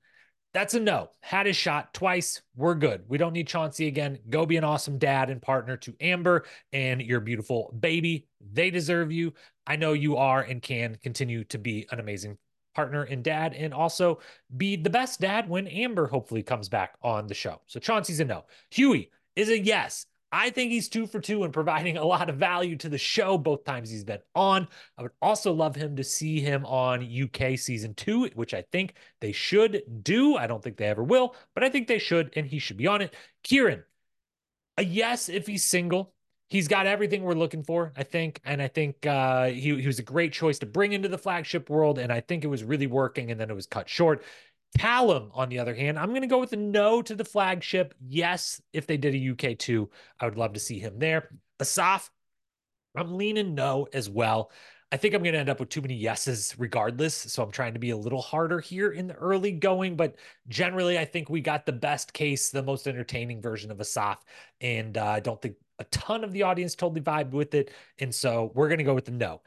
[0.54, 1.10] that's a no.
[1.20, 2.40] Had his shot twice.
[2.54, 3.02] We're good.
[3.08, 4.20] We don't need Chauncey again.
[4.30, 8.28] Go be an awesome dad and partner to Amber and your beautiful baby.
[8.52, 9.34] They deserve you.
[9.66, 12.38] I know you are and can continue to be an amazing
[12.74, 14.20] partner and dad and also
[14.56, 17.60] be the best dad when Amber hopefully comes back on the show.
[17.66, 18.44] So Chauncey's a no.
[18.70, 20.06] Hughie is a yes.
[20.32, 23.38] I think he's two for two and providing a lot of value to the show
[23.38, 24.66] both times he's been on.
[24.98, 28.94] I would also love him to see him on UK season two, which I think
[29.20, 30.36] they should do.
[30.36, 32.88] I don't think they ever will, but I think they should, and he should be
[32.88, 33.14] on it.
[33.44, 33.84] Kieran,
[34.76, 36.13] a yes if he's single.
[36.48, 38.40] He's got everything we're looking for, I think.
[38.44, 41.70] And I think uh, he, he was a great choice to bring into the flagship
[41.70, 41.98] world.
[41.98, 44.22] And I think it was really working, and then it was cut short.
[44.78, 47.94] Callum, on the other hand, I'm going to go with a no to the flagship.
[48.06, 51.30] Yes, if they did a UK two, I would love to see him there.
[51.60, 52.10] Asaf,
[52.96, 54.50] I'm leaning no as well.
[54.94, 57.16] I think I'm going to end up with too many yeses regardless.
[57.16, 59.96] So I'm trying to be a little harder here in the early going.
[59.96, 60.14] But
[60.46, 64.24] generally, I think we got the best case, the most entertaining version of Asaf.
[64.60, 67.72] And uh, I don't think a ton of the audience totally vibed with it.
[67.98, 69.42] And so we're going to go with the no.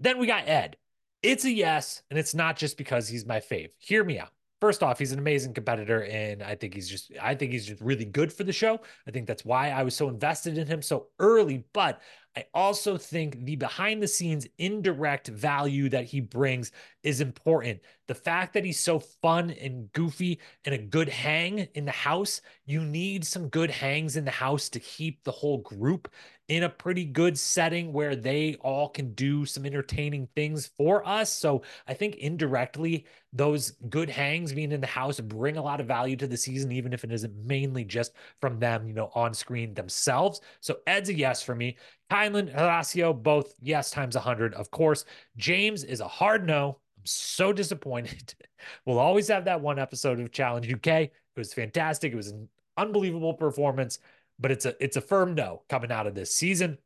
[0.00, 0.78] Then we got Ed.
[1.22, 2.02] It's a yes.
[2.08, 3.72] And it's not just because he's my fave.
[3.76, 4.32] Hear me out
[4.62, 7.80] first off, he's an amazing competitor, and I think he's just I think he's just
[7.80, 8.78] really good for the show.
[9.08, 11.64] I think that's why I was so invested in him so early.
[11.72, 12.00] But
[12.36, 16.70] I also think the behind the scenes indirect value that he brings
[17.02, 17.80] is important.
[18.06, 22.40] The fact that he's so fun and goofy and a good hang in the house,
[22.64, 26.08] you need some good hangs in the house to keep the whole group
[26.52, 31.32] in a pretty good setting where they all can do some entertaining things for us.
[31.32, 35.86] So I think indirectly, those good hangs being in the house bring a lot of
[35.86, 38.12] value to the season, even if it isn't mainly just
[38.42, 40.42] from them, you know, on screen themselves.
[40.60, 41.78] So Ed's a yes for me.
[42.10, 45.06] Kyland, Horacio, both yes times 100, of course.
[45.38, 46.80] James is a hard no.
[46.98, 48.34] I'm so disappointed.
[48.84, 50.86] we'll always have that one episode of Challenge UK.
[50.86, 52.12] It was fantastic.
[52.12, 54.00] It was an unbelievable performance
[54.42, 56.78] but it's a it's a firm no coming out of this season.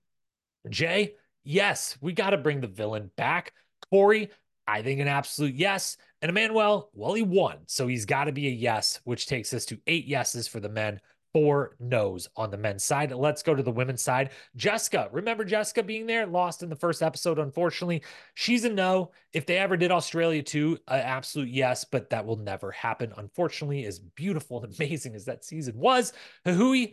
[0.69, 1.14] Jay,
[1.45, 3.53] yes, we got to bring the villain back.
[3.90, 4.31] Corey,
[4.66, 5.97] I think an absolute yes.
[6.23, 9.64] And Emmanuel, well, he won, so he's got to be a yes, which takes us
[9.66, 11.01] to eight yeses for the men
[11.37, 13.12] four no's on the men's side.
[13.12, 14.31] Let's go to the women's side.
[14.57, 16.25] Jessica, remember Jessica being there?
[16.25, 18.03] Lost in the first episode, unfortunately.
[18.33, 19.11] She's a no.
[19.35, 23.12] If they ever did Australia too, an absolute yes, but that will never happen.
[23.19, 26.14] Unfortunately, as beautiful and amazing as that season was,
[26.47, 26.87] Hui,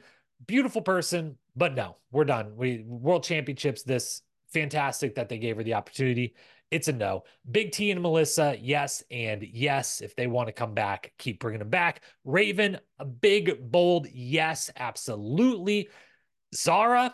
[0.48, 2.56] beautiful person, but no, we're done.
[2.56, 3.84] We world championships.
[3.84, 6.36] This fantastic that they gave her the opportunity.
[6.72, 7.24] It's a no.
[7.50, 10.02] Big T and Melissa, yes, and yes.
[10.02, 12.02] If they want to come back, keep bringing them back.
[12.24, 15.90] Raven, a big bold yes, absolutely.
[16.56, 17.14] Zara,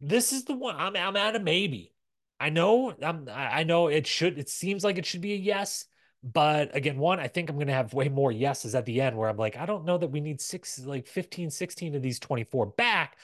[0.00, 0.76] this is the one.
[0.76, 1.92] I'm I'm at a maybe.
[2.38, 2.94] I know.
[3.00, 3.28] I'm.
[3.32, 4.38] I know it should.
[4.38, 5.86] It seems like it should be a yes.
[6.32, 9.16] But again, one, I think I'm going to have way more yeses at the end
[9.16, 12.18] where I'm like, I don't know that we need six, like 15, 16 of these
[12.18, 13.16] 24 back.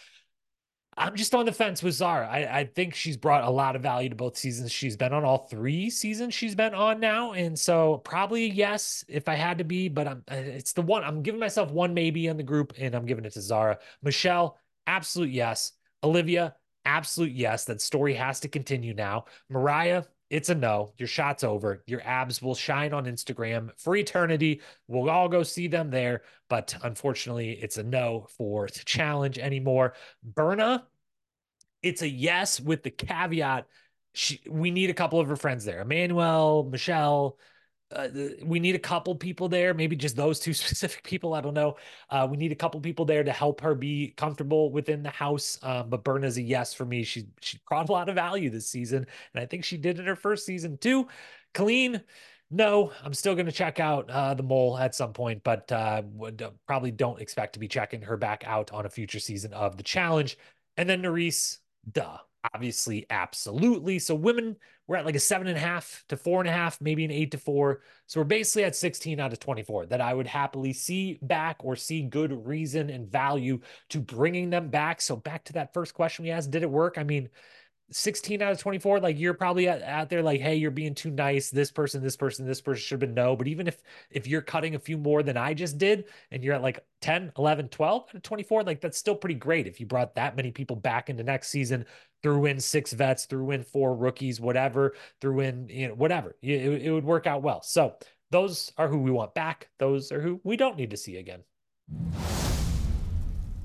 [0.97, 2.29] I'm just on the fence with Zara.
[2.29, 4.71] I, I think she's brought a lot of value to both seasons.
[4.71, 7.33] She's been on all three seasons she's been on now.
[7.33, 11.23] And so probably yes, if I had to be, but I'm, it's the one, I'm
[11.23, 13.79] giving myself one maybe in the group and I'm giving it to Zara.
[14.03, 15.73] Michelle, absolute yes.
[16.05, 17.65] Olivia, absolute yes.
[17.65, 19.25] That story has to continue now.
[19.49, 20.95] Mariah, it's a no.
[20.97, 21.83] Your shot's over.
[21.87, 24.62] Your abs will shine on Instagram for eternity.
[24.88, 26.23] We'll all go see them there.
[26.49, 29.92] But unfortunately, it's a no for the challenge anymore.
[30.23, 30.87] Berna,
[31.83, 33.66] it's a yes with the caveat.
[34.14, 35.83] She, we need a couple of her friends there.
[35.83, 37.37] Emmanuel, Michelle,
[37.95, 38.09] uh,
[38.45, 41.35] we need a couple people there, maybe just those two specific people.
[41.35, 41.77] I don't know.
[42.11, 45.59] Uh, we need a couple people there to help her be comfortable within the house.
[45.63, 47.05] Um, but Berna's a yes for me.
[47.05, 50.07] She she brought a lot of value this season, and I think she did in
[50.07, 51.09] her first season too.
[51.55, 52.03] Colleen,
[52.51, 56.03] no, I'm still going to check out uh, the mole at some point, but uh,
[56.13, 59.55] would, uh, probably don't expect to be checking her back out on a future season
[59.55, 60.37] of the challenge.
[60.77, 61.59] And then Nurys,
[61.91, 62.19] duh,
[62.53, 63.99] obviously, absolutely.
[63.99, 66.81] So women we're at like a seven and a half to four and a half,
[66.81, 67.83] maybe an eight to four.
[68.07, 71.77] So we're basically at 16 out of 24 that I would happily see back or
[71.77, 75.01] see good reason and value to bringing them back.
[75.01, 76.99] So back to that first question we asked, did it work?
[76.99, 77.29] I mean,
[77.91, 81.51] 16 out of 24 like you're probably out there like hey you're being too nice
[81.51, 84.41] this person this person this person should have been no but even if if you're
[84.41, 88.03] cutting a few more than i just did and you're at like 10 11 12
[88.09, 91.11] out of 24 like that's still pretty great if you brought that many people back
[91.11, 91.85] into next season
[92.23, 96.83] threw in six vets threw in four rookies whatever threw in you know whatever it,
[96.83, 97.95] it would work out well so
[98.31, 101.41] those are who we want back those are who we don't need to see again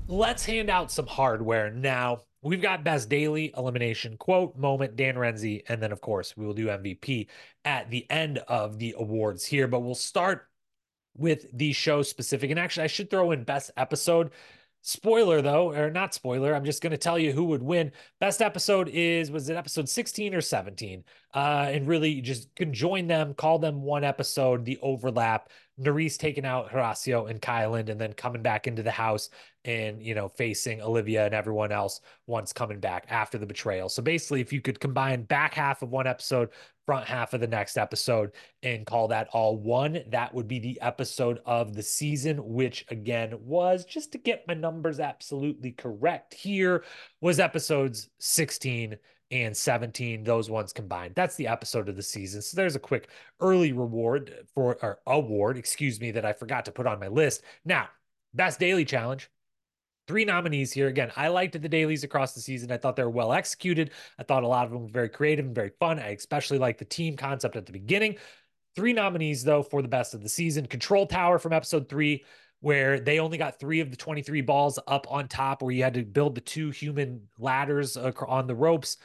[0.06, 5.62] let's hand out some hardware now We've got best daily elimination quote moment, Dan Renzi,
[5.68, 7.26] and then of course we will do MVP
[7.64, 9.66] at the end of the awards here.
[9.66, 10.46] But we'll start
[11.16, 12.50] with the show specific.
[12.50, 14.30] And actually, I should throw in best episode.
[14.82, 17.92] Spoiler though, or not spoiler, I'm just going to tell you who would win.
[18.20, 21.04] Best episode is was it episode 16 or 17?
[21.34, 25.50] Uh, and really just conjoin them, call them one episode, the overlap.
[25.80, 29.30] Nurys taking out Horacio and Kyland and then coming back into the house
[29.64, 33.88] and you know facing Olivia and everyone else once coming back after the betrayal.
[33.88, 36.50] So basically, if you could combine back half of one episode,
[36.88, 38.30] front half of the next episode,
[38.62, 42.38] and call that all one, that would be the episode of the season.
[42.38, 46.32] Which again was just to get my numbers absolutely correct.
[46.32, 46.84] Here
[47.20, 48.96] was episodes 16
[49.30, 53.10] and 17 those ones combined that's the episode of the season so there's a quick
[53.40, 57.42] early reward for or award excuse me that i forgot to put on my list
[57.66, 57.86] now
[58.32, 59.30] best daily challenge
[60.08, 60.88] three nominees here.
[60.88, 62.72] Again, I liked the dailies across the season.
[62.72, 63.92] I thought they were well executed.
[64.18, 66.00] I thought a lot of them were very creative and very fun.
[66.00, 68.16] I especially liked the team concept at the beginning.
[68.74, 72.24] Three nominees, though, for the best of the season Control Tower from episode three,
[72.60, 75.94] where they only got three of the 23 balls up on top, where you had
[75.94, 78.96] to build the two human ladders on the ropes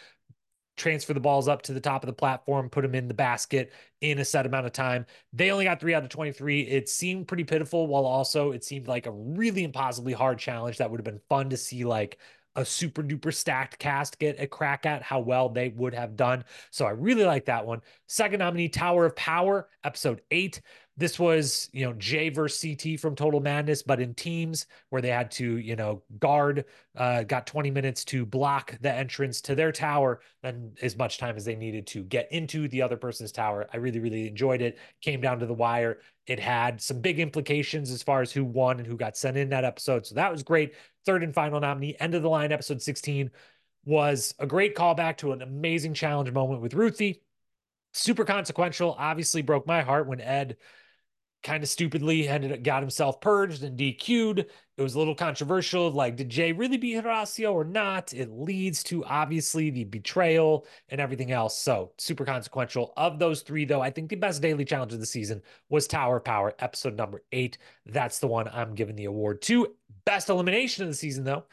[0.76, 3.72] transfer the balls up to the top of the platform, put them in the basket
[4.02, 5.06] in a set amount of time.
[5.32, 6.62] They only got three out of 23.
[6.62, 10.90] It seemed pretty pitiful, while also it seemed like a really impossibly hard challenge that
[10.90, 12.18] would have been fun to see, like
[12.56, 16.44] a super duper stacked cast get a crack at how well they would have done.
[16.72, 17.82] So I really like that one.
[18.08, 20.62] Second nominee, Tower of Power, episode eight.
[20.96, 25.10] This was, you know, Jay versus CT from Total Madness, but in teams where they
[25.10, 29.72] had to, you know, guard, uh, got 20 minutes to block the entrance to their
[29.72, 33.68] tower, then as much time as they needed to get into the other person's tower.
[33.74, 34.78] I really, really enjoyed it.
[35.02, 36.00] Came down to the wire.
[36.28, 39.50] It had some big implications as far as who won and who got sent in
[39.50, 40.06] that episode.
[40.06, 40.76] So that was great.
[41.08, 43.32] Third and final nominee, end of the line, episode 16,
[43.84, 47.24] was a great callback to an amazing challenge moment with Ruthie.
[47.94, 48.96] Super consequential.
[48.98, 50.58] Obviously broke my heart when Ed
[51.44, 54.40] kind of stupidly ended up got himself purged and DQ'd.
[54.40, 55.92] It was a little controversial.
[55.92, 58.14] Like, did Jay really beat Horacio or not?
[58.14, 61.58] It leads to obviously the betrayal and everything else.
[61.58, 62.94] So super consequential.
[62.98, 66.20] Of those three, though, I think the best daily challenge of the season was Tower
[66.20, 67.58] Power, episode number eight.
[67.86, 69.76] That's the one I'm giving the award to.
[70.06, 71.46] Best elimination of the season, though,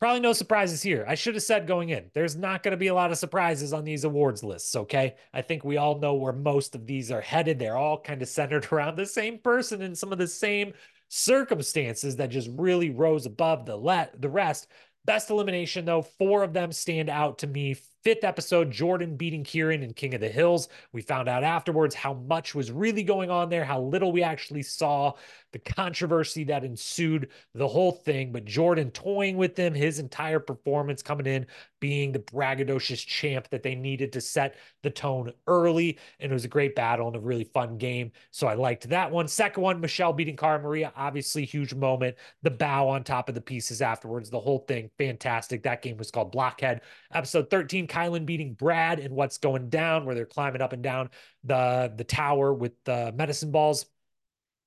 [0.00, 1.04] Probably no surprises here.
[1.06, 3.74] I should have said going in, there's not going to be a lot of surprises
[3.74, 5.16] on these awards lists, okay?
[5.34, 7.58] I think we all know where most of these are headed.
[7.58, 10.72] They're all kind of centered around the same person and some of the same
[11.08, 14.68] circumstances that just really rose above the let the rest.
[15.04, 19.82] Best elimination, though, four of them stand out to me Fifth episode, Jordan beating Kieran
[19.82, 20.70] in King of the Hills.
[20.90, 24.62] We found out afterwards how much was really going on there, how little we actually
[24.62, 25.12] saw,
[25.52, 28.32] the controversy that ensued, the whole thing.
[28.32, 31.46] But Jordan toying with them, his entire performance coming in,
[31.80, 35.98] being the braggadocious champ that they needed to set the tone early.
[36.20, 38.12] And it was a great battle and a really fun game.
[38.30, 39.28] So I liked that one.
[39.28, 42.16] Second one, Michelle beating Cara Maria, obviously huge moment.
[42.42, 45.62] The bow on top of the pieces afterwards, the whole thing, fantastic.
[45.62, 46.82] That game was called Blockhead.
[47.12, 51.10] Episode 13, Kyland beating Brad and what's going down, where they're climbing up and down
[51.44, 53.86] the the tower with the medicine balls.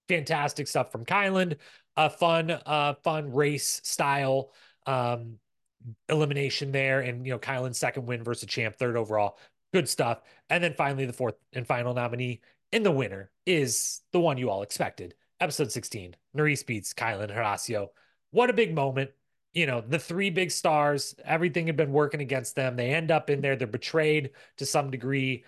[0.09, 1.57] Fantastic stuff from Kyland.
[1.95, 4.51] A fun, uh, fun race style
[4.85, 5.37] um,
[6.09, 9.37] elimination there, and you know Kyland's second win versus champ, third overall.
[9.73, 10.21] Good stuff.
[10.49, 14.49] And then finally, the fourth and final nominee in the winner is the one you
[14.49, 15.15] all expected.
[15.39, 17.89] Episode 16, Nurys beats Kylan Horacio.
[18.31, 19.11] What a big moment.
[19.53, 22.75] You know, the three big stars, everything had been working against them.
[22.75, 23.55] They end up in there.
[23.55, 25.43] They're betrayed to some degree,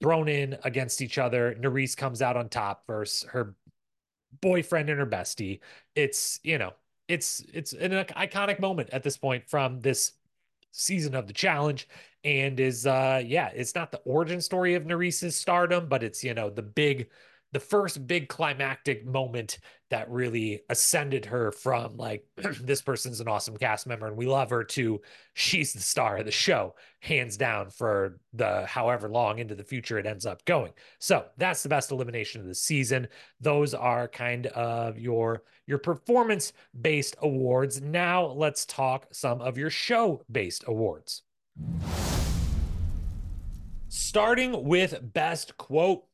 [0.00, 1.56] thrown in against each other.
[1.60, 3.54] Nurys comes out on top versus her
[4.40, 5.60] boyfriend and her bestie.
[5.94, 6.72] It's, you know,
[7.10, 10.12] it's it's an iconic moment at this point from this
[10.70, 11.88] season of the challenge
[12.22, 16.32] and is uh yeah it's not the origin story of Nurys's stardom but it's you
[16.34, 17.08] know the big
[17.52, 19.58] the first big climactic moment
[19.90, 22.24] that really ascended her from like
[22.60, 25.00] this person's an awesome cast member and we love her to
[25.34, 29.98] she's the star of the show hands down for the however long into the future
[29.98, 30.72] it ends up going.
[30.98, 33.08] So that's the best elimination of the season.
[33.40, 37.80] Those are kind of your your performance based awards.
[37.80, 41.22] Now let's talk some of your show based awards.
[43.88, 46.04] Starting with best quote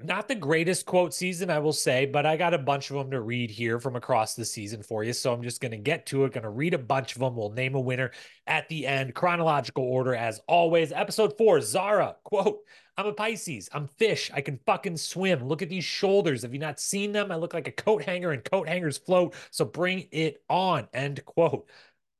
[0.00, 3.10] not the greatest quote season, I will say, but I got a bunch of them
[3.12, 5.12] to read here from across the season for you.
[5.12, 6.32] So I'm just going to get to it.
[6.32, 7.36] Going to read a bunch of them.
[7.36, 8.10] We'll name a winner
[8.46, 10.90] at the end, chronological order as always.
[10.90, 12.58] Episode four, Zara, quote,
[12.96, 13.68] I'm a Pisces.
[13.72, 14.30] I'm fish.
[14.34, 15.44] I can fucking swim.
[15.44, 16.42] Look at these shoulders.
[16.42, 17.32] Have you not seen them?
[17.32, 19.34] I look like a coat hanger and coat hangers float.
[19.50, 20.88] So bring it on.
[20.92, 21.68] End quote.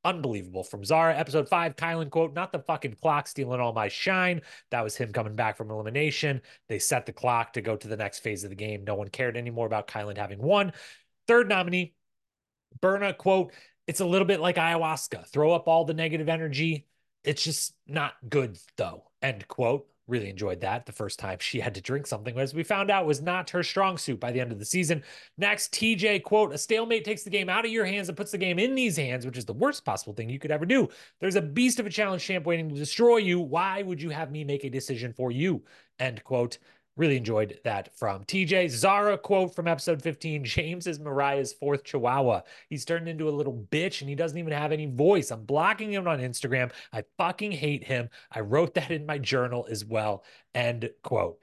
[0.05, 1.17] Unbelievable from Zara.
[1.17, 4.43] Episode five, Kyland quote, not the fucking clock stealing all my shine.
[4.71, 6.43] That was him coming back from elimination.
[6.69, 8.85] They set the clock to go to the next phase of the game.
[8.85, 10.73] No one cared anymore about Kyland having won.
[11.27, 11.95] Third nominee,
[12.81, 13.53] Berna quote,
[13.87, 15.27] it's a little bit like ayahuasca.
[15.29, 16.87] Throw up all the negative energy.
[17.23, 19.05] It's just not good though.
[19.23, 22.63] End quote really enjoyed that the first time she had to drink something, as we
[22.63, 25.03] found out was not her strong suit by the end of the season.
[25.39, 28.39] Next, TJ quote, a stalemate takes the game out of your hands and puts the
[28.39, 30.89] game in these hands, which is the worst possible thing you could ever do.
[31.21, 33.41] There's a beast of a challenge champ waiting to destroy you.
[33.41, 35.63] Why would you have me make a decision for you?
[35.99, 36.59] End quote.
[36.97, 38.71] Really enjoyed that from TJ.
[38.71, 42.43] Zara quote from episode 15 James is Mariah's fourth chihuahua.
[42.69, 45.33] He's turned into a little bitch and he doesn't even have any voice.
[45.33, 46.71] I'm blocking him on Instagram.
[46.93, 48.11] I fucking hate him.
[48.31, 50.25] I wrote that in my journal as well.
[50.55, 51.39] End quote.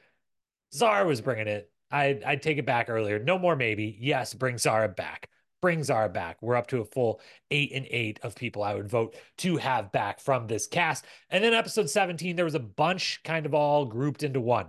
[0.73, 1.69] Zara was bringing it.
[1.91, 3.19] I, I'd take it back earlier.
[3.19, 3.97] No more maybe.
[3.99, 5.29] Yes, bring Zara back.
[5.61, 6.37] Bring Zara back.
[6.41, 7.19] We're up to a full
[7.51, 11.05] eight and eight of people I would vote to have back from this cast.
[11.29, 14.67] And then episode 17, there was a bunch kind of all grouped into one.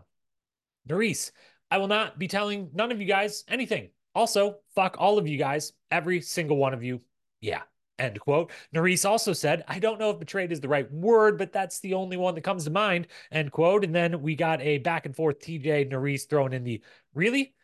[0.89, 1.33] Nurys,
[1.71, 3.91] I will not be telling none of you guys anything.
[4.15, 7.01] Also, fuck all of you guys, every single one of you.
[7.41, 7.63] Yeah.
[7.99, 8.51] End quote.
[8.75, 11.95] Nurys also said, I don't know if betrayed is the right word, but that's the
[11.95, 13.07] only one that comes to mind.
[13.31, 13.85] End quote.
[13.85, 16.83] And then we got a back and forth TJ Nurys thrown in the
[17.15, 17.55] really?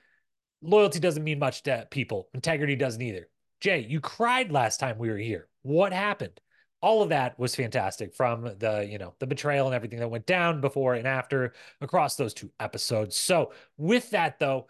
[0.62, 2.28] Loyalty doesn't mean much to people.
[2.34, 3.28] Integrity doesn't either.
[3.60, 5.48] Jay, you cried last time we were here.
[5.62, 6.40] What happened?
[6.80, 10.26] All of that was fantastic from the you know the betrayal and everything that went
[10.26, 14.66] down before and after across those two episodes so with that though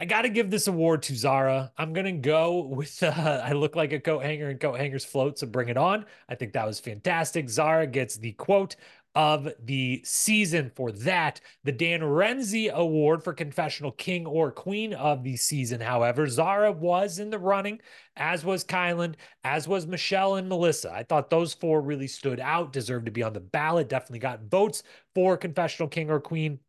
[0.00, 1.70] I got to give this award to Zara.
[1.76, 5.38] I'm to go with uh, I look like a coat hanger and coat hangers float,
[5.38, 6.06] so bring it on.
[6.26, 7.50] I think that was fantastic.
[7.50, 8.76] Zara gets the quote
[9.14, 11.40] of the season for that.
[11.64, 17.18] The Dan Renzi Award for Confessional King or Queen of the season, however, Zara was
[17.18, 17.80] in the running,
[18.16, 20.92] as was Kyland, as was Michelle and Melissa.
[20.92, 24.44] I thought those four really stood out, deserved to be on the ballot, definitely got
[24.44, 24.82] votes
[25.14, 26.60] for Confessional King or Queen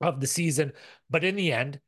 [0.00, 0.72] of the season.
[1.08, 1.80] But in the end,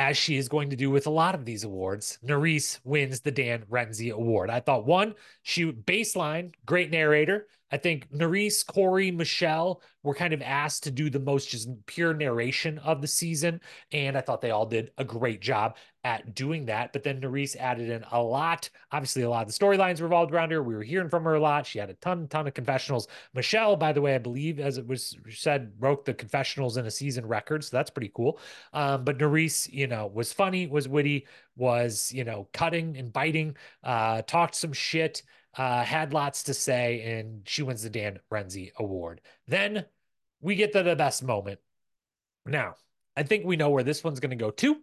[0.00, 3.30] as she is going to do with a lot of these awards, Nurys wins the
[3.30, 4.48] Dan Renzi Award.
[4.48, 7.48] I thought one, she baseline, great narrator.
[7.70, 12.14] I think Nurys, Corey, Michelle were kind of asked to do the most just pure
[12.14, 13.60] narration of the season.
[13.92, 16.92] And I thought they all did a great job at doing that.
[16.92, 18.70] But then Nurys added in a lot.
[18.92, 20.62] Obviously, a lot of the storylines revolved around her.
[20.62, 21.66] We were hearing from her a lot.
[21.66, 23.08] She had a ton, ton of confessionals.
[23.34, 26.90] Michelle, by the way, I believe, as it was said, broke the confessionals in a
[26.90, 27.64] season record.
[27.64, 28.38] So that's pretty cool.
[28.72, 33.56] Um, but Nurys, you know, was funny, was witty, was, you know, cutting and biting,
[33.84, 35.22] uh, talked some shit
[35.56, 39.20] uh, had lots to say, and she wins the Dan Renzi Award.
[39.48, 39.84] Then
[40.40, 41.58] we get to the best moment.
[42.46, 42.76] Now,
[43.16, 44.76] I think we know where this one's going to go too,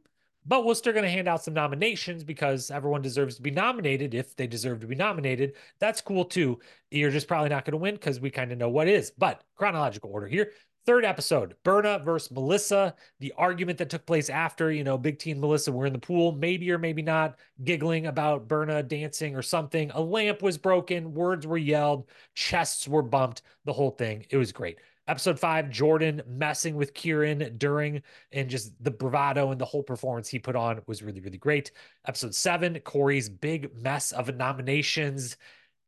[0.48, 4.14] but we're still going to hand out some nominations because everyone deserves to be nominated
[4.14, 5.54] if they deserve to be nominated.
[5.80, 6.60] That's cool too.
[6.90, 9.12] You're just probably not going to win because we kind of know what is.
[9.12, 10.52] But chronological order here.
[10.86, 12.96] Third episode, Berna versus Melissa.
[13.20, 16.00] The argument that took place after, you know, Big T and Melissa were in the
[16.00, 19.92] pool, maybe or maybe not, giggling about Berna dancing or something.
[19.96, 24.26] A lamp was broken, words were yelled, chests were bumped, the whole thing.
[24.30, 24.78] It was great.
[25.08, 30.28] Episode five, Jordan messing with Kieran during and just the bravado and the whole performance
[30.28, 31.72] he put on was really, really great.
[32.08, 35.38] Episode seven, Corey's big mess of nominations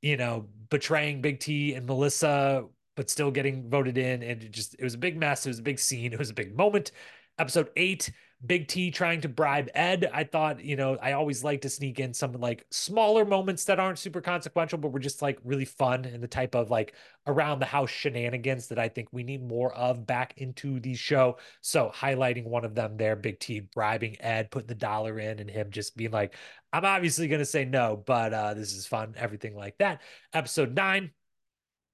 [0.02, 2.66] you know, betraying Big T and Melissa,
[2.96, 4.24] but still getting voted in.
[4.24, 5.46] And it just, it was a big mess.
[5.46, 6.14] It was a big scene.
[6.14, 6.92] It was a big moment.
[7.38, 8.12] Episode eight,
[8.46, 10.10] Big T trying to bribe Ed.
[10.14, 13.82] I thought, you know, I always like to sneak in some like smaller moments that
[13.82, 16.94] aren't super consequential, but were just like really fun and the type of like
[17.28, 21.38] around the house shenanigans that I think we need more of back into the show.
[21.60, 25.50] So highlighting one of them there, Big T bribing Ed, putting the dollar in, and
[25.50, 26.34] him just being like,
[26.72, 30.02] I'm obviously going to say no, but uh, this is fun, everything like that.
[30.34, 31.12] Episode nine,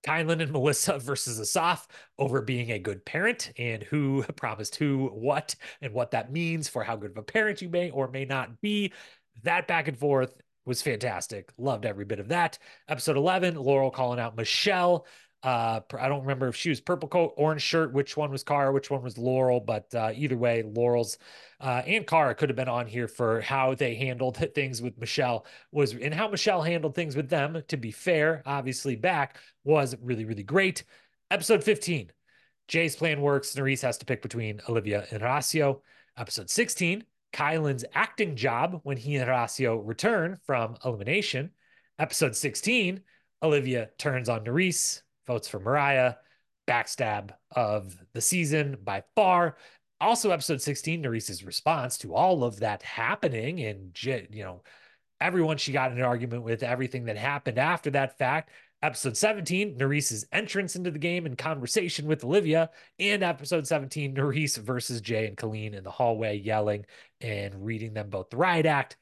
[0.05, 1.87] Kyland and Melissa versus Asaf
[2.17, 6.83] over being a good parent and who promised who what and what that means for
[6.83, 8.93] how good of a parent you may or may not be.
[9.43, 10.35] That back and forth
[10.65, 11.51] was fantastic.
[11.57, 12.57] Loved every bit of that.
[12.87, 15.05] Episode 11, Laurel calling out Michelle
[15.45, 18.73] uh, I don't remember if she was purple coat, orange shirt, which one was Cara,
[18.73, 21.19] which one was Laurel, but uh, either way, Laurel's
[21.61, 25.45] uh, and Cara could have been on here for how they handled things with Michelle
[25.71, 27.61] was and how Michelle handled things with them.
[27.67, 30.83] To be fair, obviously back was really really great.
[31.29, 32.11] Episode 15,
[32.67, 33.53] Jay's plan works.
[33.53, 35.81] Nurys has to pick between Olivia and Horacio.
[36.17, 41.51] Episode 16, Kyland's acting job when he and Horacio return from elimination.
[41.99, 43.01] Episode 16,
[43.43, 46.15] Olivia turns on Nurys votes for Mariah,
[46.67, 49.57] backstab of the season by far.
[50.01, 54.61] Also, episode 16, Nurys's response to all of that happening and, you know,
[55.21, 58.49] everyone she got in an argument with, everything that happened after that fact.
[58.81, 62.69] Episode 17, Nurys's entrance into the game and conversation with Olivia.
[62.99, 66.85] And episode 17, Nurys versus Jay and Colleen in the hallway, yelling
[67.21, 68.97] and reading them both the riot act.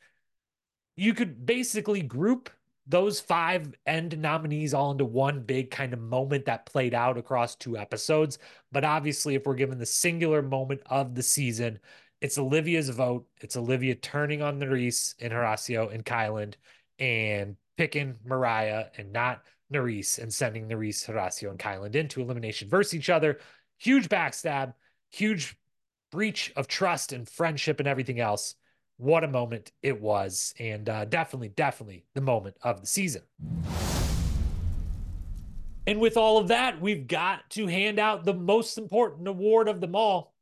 [0.96, 2.52] You could basically group
[2.86, 7.56] those five end nominees all into one big kind of moment that played out across
[7.56, 8.40] two episodes.
[8.72, 11.80] But obviously, if we're given the singular moment of the season,
[12.20, 13.26] it's Olivia's vote.
[13.42, 16.56] It's Olivia turning on Nurys and Horacio and Kyland
[17.00, 22.96] and picking Mariah and not Nurys and sending Nurys, Horacio, and Kyland into elimination versus
[22.96, 23.40] each other.
[23.80, 24.74] Huge backstab,
[25.10, 25.58] huge
[26.12, 28.56] breach of trust and friendship and everything else
[29.04, 30.54] what a moment it was.
[30.60, 33.24] And uh, definitely, definitely the moment of the season.
[35.86, 39.82] And with all of that, we've got to hand out the most important award of
[39.82, 40.34] them all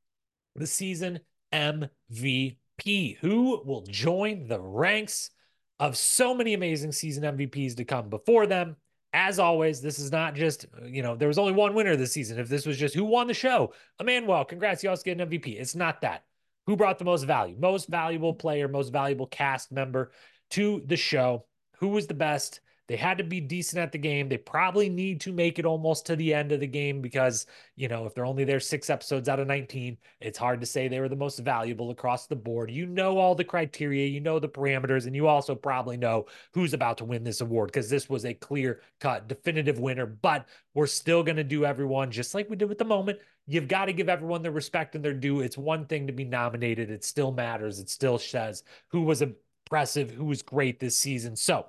[0.56, 1.20] the season
[1.52, 3.18] MVP.
[3.18, 5.32] Who will join the ranks
[5.80, 8.76] of so many amazing season MVPs to come before them?
[9.14, 12.40] As always, this is not just, you know, there was only one winner this season.
[12.40, 15.60] If this was just who won the show, Emmanuel, congrats, you also get an MVP.
[15.60, 16.24] It's not that
[16.72, 20.10] who brought the most value, most valuable player, most valuable cast member
[20.50, 21.44] to the show,
[21.80, 22.62] who was the best.
[22.88, 24.30] They had to be decent at the game.
[24.30, 27.46] They probably need to make it almost to the end of the game because,
[27.76, 30.88] you know, if they're only there six episodes out of 19, it's hard to say
[30.88, 32.72] they were the most valuable across the board.
[32.72, 36.74] You know all the criteria, you know the parameters, and you also probably know who's
[36.74, 40.06] about to win this award because this was a clear cut, definitive winner.
[40.06, 43.68] But we're still going to do everyone just like we did with the moment you've
[43.68, 45.42] got to give everyone their respect and their due.
[45.42, 47.80] It's one thing to be nominated, it still matters.
[47.80, 51.36] It still says who was impressive, who was great this season.
[51.36, 51.66] So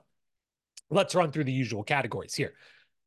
[0.91, 2.55] let's run through the usual categories here.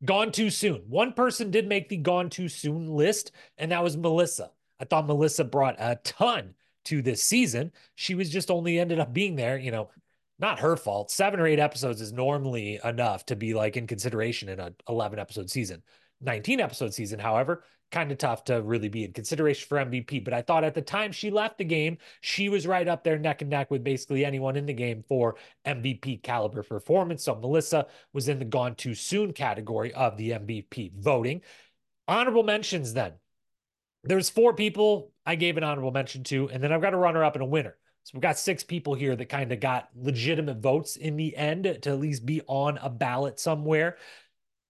[0.03, 0.83] Gone too soon.
[0.87, 4.51] One person did make the gone too soon list, and that was Melissa.
[4.79, 6.53] I thought Melissa brought a ton
[6.85, 7.71] to this season.
[7.95, 9.89] She was just only ended up being there, you know,
[10.37, 11.11] not her fault.
[11.11, 15.17] Seven or eight episodes is normally enough to be like in consideration in an 11
[15.17, 15.81] episode season.
[16.25, 20.23] 19 episode season, however, kind of tough to really be in consideration for MVP.
[20.23, 23.17] But I thought at the time she left the game, she was right up there
[23.17, 27.23] neck and neck with basically anyone in the game for MVP caliber performance.
[27.23, 31.41] So Melissa was in the gone too soon category of the MVP voting.
[32.07, 33.13] Honorable mentions then.
[34.03, 37.23] There's four people I gave an honorable mention to, and then I've got a runner
[37.23, 37.75] up and a winner.
[38.03, 41.63] So we've got six people here that kind of got legitimate votes in the end
[41.81, 43.97] to at least be on a ballot somewhere.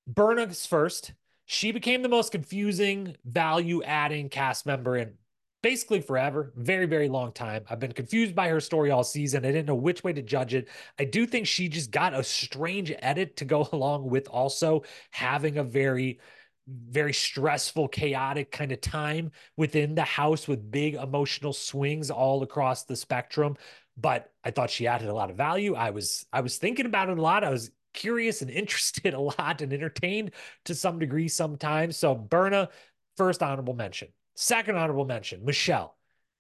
[0.08, 1.14] Berna's first.
[1.46, 5.14] She became the most confusing, value adding cast member in
[5.62, 6.54] basically forever.
[6.56, 7.64] Very, very long time.
[7.70, 9.44] I've been confused by her story all season.
[9.44, 10.70] I didn't know which way to judge it.
[11.00, 15.58] I do think she just got a strange edit to go along with also having
[15.58, 16.20] a very
[16.68, 22.84] very stressful, chaotic kind of time within the house with big emotional swings all across
[22.86, 23.56] the spectrum.
[23.98, 25.76] But I thought she added a lot of value.
[25.76, 27.44] I was I was thinking about it a lot.
[27.44, 30.32] I was curious and interested a lot and entertained
[30.66, 31.98] to some degree sometimes.
[31.98, 32.70] So Berna,
[33.18, 34.10] first honorable mention.
[34.36, 35.96] Second honorable mention, Michelle.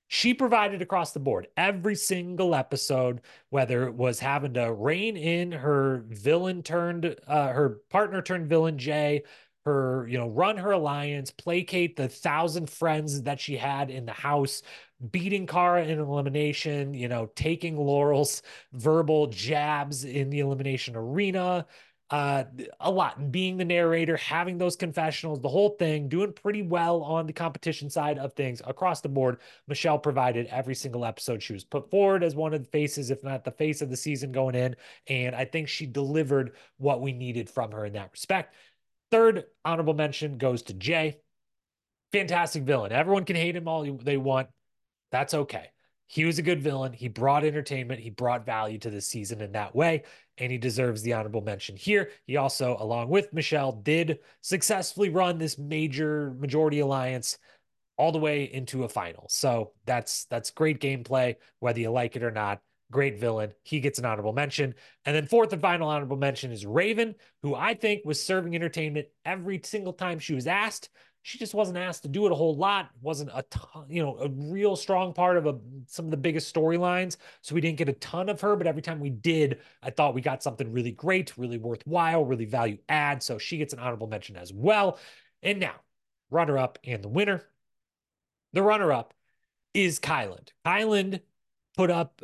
[0.08, 5.52] She provided across the board every single episode, whether it was having to rein in
[5.52, 9.24] her villain turned, uh, her partner turned villain, Jay,
[9.66, 14.12] her, you know, run her alliance, placate the thousand friends that she had in the
[14.12, 14.62] house,
[15.12, 18.44] beating Cara in elimination, you know, taking Laurel's
[18.74, 21.66] verbal jabs in the elimination arena,
[22.12, 22.44] uh,
[22.80, 23.32] a lot.
[23.32, 27.90] Being the narrator, having those confessionals, the whole thing, doing pretty well on the competition
[27.90, 29.40] side of things across the board.
[29.68, 31.42] Michelle provided every single episode.
[31.42, 33.98] She was put forward as one of the faces, if not the face of the
[33.98, 34.76] season going in.
[35.08, 38.54] And I think she delivered what we needed from her in that respect.
[39.16, 41.22] Third honorable mention goes to Jay.
[42.12, 42.92] Fantastic villain.
[42.92, 44.50] Everyone can hate him all they want.
[45.10, 45.70] That's okay.
[46.08, 46.92] He was a good villain.
[46.92, 48.02] He brought entertainment.
[48.02, 50.04] He brought value to the season in that way,
[50.38, 52.12] and he deserves the honorable mention here.
[52.28, 57.38] He also, along with Michelle, did successfully run this major majority alliance
[57.96, 59.28] all the way into a final.
[59.30, 62.60] So that's that's great gameplay, whether you like it or not.
[62.92, 63.52] Great villain.
[63.64, 64.76] He gets an honorable mention.
[65.06, 69.08] And then fourth and final honorable mention is Raven, who I think was serving entertainment
[69.26, 70.90] every single time she was asked.
[71.24, 72.92] She just wasn't asked to do it a whole lot.
[73.02, 75.58] Wasn't a ton, you know a real strong part of a,
[75.88, 77.18] some of the biggest storylines.
[77.42, 80.14] So we didn't get a ton of her but every time we did i thought
[80.14, 83.24] we got something really great really worthwhile really value add.
[83.24, 85.00] So she gets an honorable mention as well.
[85.42, 85.74] And now
[86.30, 87.44] runner up and the winner.
[88.54, 89.16] The runner up
[89.74, 90.50] is kyland.
[90.64, 91.22] Kyland
[91.76, 92.22] put up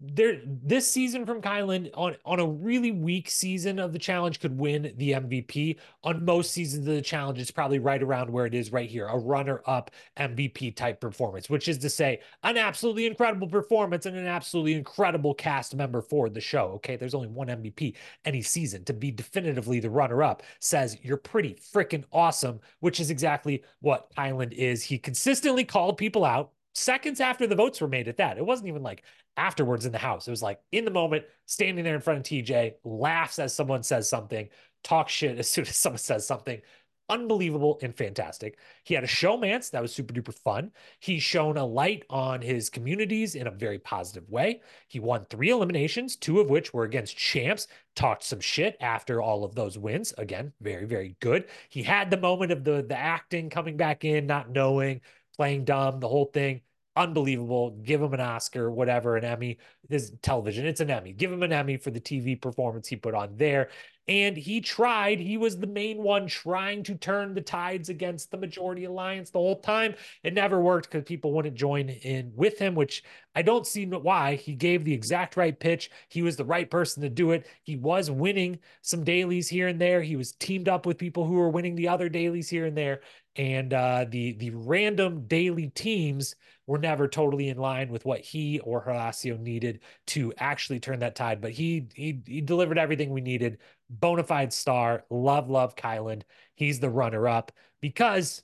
[0.00, 4.56] there this season from Kyland on on a really weak season of the challenge could
[4.56, 5.78] win the MVP.
[6.04, 9.06] On most seasons of the challenge, it's probably right around where it is right here,
[9.06, 14.26] a runner-up MVP type performance, which is to say, an absolutely incredible performance and an
[14.26, 16.72] absolutely incredible cast member for the show.
[16.76, 18.84] Okay, there's only one MVP any season.
[18.84, 24.52] To be definitively the runner-up says you're pretty freaking awesome, which is exactly what Kyland
[24.52, 24.84] is.
[24.84, 28.36] He consistently called people out seconds after the votes were made at that.
[28.36, 29.02] It wasn't even like
[29.36, 30.28] afterwards in the house.
[30.28, 33.82] It was like in the moment, standing there in front of TJ, laughs as someone
[33.82, 34.48] says something,
[34.84, 36.60] talks shit as soon as someone says something.
[37.08, 38.58] Unbelievable and fantastic.
[38.82, 40.72] He had a showmance that was super duper fun.
[40.98, 44.60] He's shown a light on his communities in a very positive way.
[44.88, 49.44] He won three eliminations, two of which were against champs, talked some shit after all
[49.44, 50.12] of those wins.
[50.18, 51.44] Again, very, very good.
[51.68, 55.00] He had the moment of the the acting coming back in, not knowing,
[55.36, 56.62] playing dumb, the whole thing
[56.96, 57.70] unbelievable.
[57.82, 59.58] Give him an Oscar, whatever, an Emmy.
[59.88, 61.12] This television, it's an Emmy.
[61.12, 63.68] Give him an Emmy for the TV performance he put on there.
[64.08, 68.36] And he tried, he was the main one trying to turn the tides against the
[68.36, 69.96] majority alliance the whole time.
[70.22, 73.02] It never worked because people wouldn't join in with him, which
[73.34, 74.36] I don't see why.
[74.36, 75.90] He gave the exact right pitch.
[76.08, 77.46] He was the right person to do it.
[77.64, 80.02] He was winning some dailies here and there.
[80.02, 83.00] He was teamed up with people who were winning the other dailies here and there.
[83.34, 86.34] And uh, the the random daily teams
[86.66, 91.14] were never totally in line with what he or Horacio needed to actually turn that
[91.14, 91.40] tide.
[91.40, 93.58] But he he he delivered everything we needed.
[93.88, 95.04] Bona fide star.
[95.10, 96.22] Love, love Kyland.
[96.54, 98.42] He's the runner up because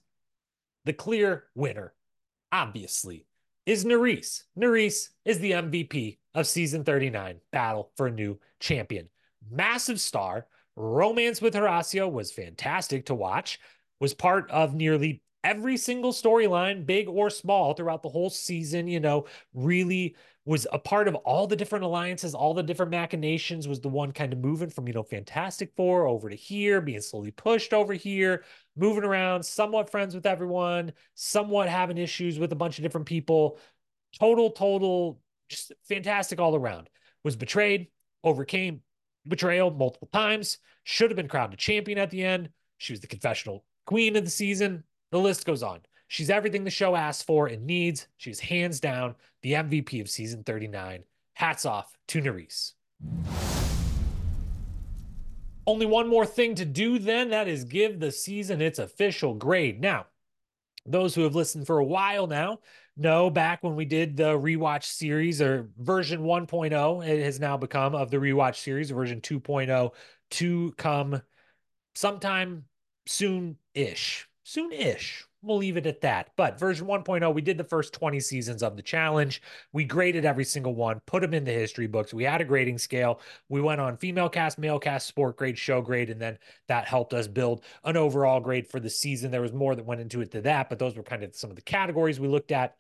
[0.85, 1.95] the clear winner,
[2.51, 3.27] obviously,
[3.67, 4.43] is Nurys.
[4.59, 9.09] Nurys is the MVP of season 39, Battle for a New Champion.
[9.51, 10.47] Massive star.
[10.75, 13.61] Romance with Horacio was fantastic to watch.
[14.01, 19.01] Was part of nearly every single storyline, big or small, throughout the whole season, you
[19.01, 23.81] know, really was a part of all the different alliances, all the different machinations, was
[23.81, 27.31] the one kind of moving from, you know, Fantastic Four over to here, being slowly
[27.31, 28.45] pushed over here,
[28.77, 33.59] moving around, somewhat friends with everyone, somewhat having issues with a bunch of different people.
[34.19, 36.89] Total, total, just fantastic all around.
[37.23, 37.89] Was betrayed,
[38.25, 38.81] overcame
[39.27, 42.51] betrayal multiple times, should have been crowned a champion at the end.
[42.79, 44.83] She was the confessional queen of the season,
[45.13, 45.81] the list goes on.
[46.13, 48.07] She's everything the show asks for and needs.
[48.19, 51.05] She's hands down the MVP of season 39.
[51.33, 52.75] Hats off to Nurys.
[55.67, 59.81] Only one more thing to do then that is give the season its official grade.
[59.81, 60.05] Now,
[60.85, 62.59] those who have listened for a while now
[62.95, 67.95] know back when we did the rewatch series or version 1.0, it has now become
[67.95, 69.93] of the rewatch series, version 2.0
[70.33, 71.23] to come
[71.95, 72.67] sometime
[73.07, 75.25] soon ish soon-ish.
[75.45, 76.31] We'll leave it at that.
[76.37, 79.43] But version 1.0, we did the first 20 seasons of the challenge.
[79.73, 82.15] We graded every single one, put them in the history books.
[82.15, 83.21] We had a grading scale.
[83.49, 86.39] We went on female cast, male cast, sport grade, show grade, and then
[86.69, 89.33] that helped us build an overall grade for the season.
[89.33, 91.51] There was more that went into it to that, but those were kind of some
[91.51, 92.77] of the categories we looked at.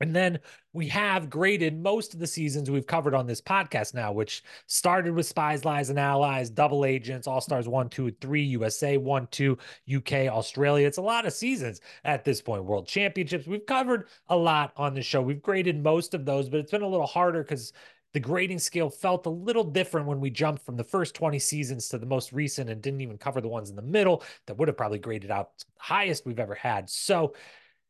[0.00, 0.38] And then
[0.72, 5.14] we have graded most of the seasons we've covered on this podcast now, which started
[5.14, 9.58] with Spies, Lies, and Allies, Double Agents, All Stars 1, 2, 3, USA 1, 2,
[9.96, 10.86] UK, Australia.
[10.86, 12.64] It's a lot of seasons at this point.
[12.64, 13.46] World Championships.
[13.46, 15.20] We've covered a lot on the show.
[15.20, 17.72] We've graded most of those, but it's been a little harder because
[18.14, 21.88] the grading scale felt a little different when we jumped from the first 20 seasons
[21.88, 24.68] to the most recent and didn't even cover the ones in the middle that would
[24.68, 26.88] have probably graded out highest we've ever had.
[26.88, 27.34] So,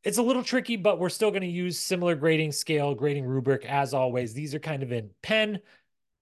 [0.05, 3.65] it's a little tricky, but we're still going to use similar grading scale, grading rubric
[3.67, 4.33] as always.
[4.33, 5.61] These are kind of in pen,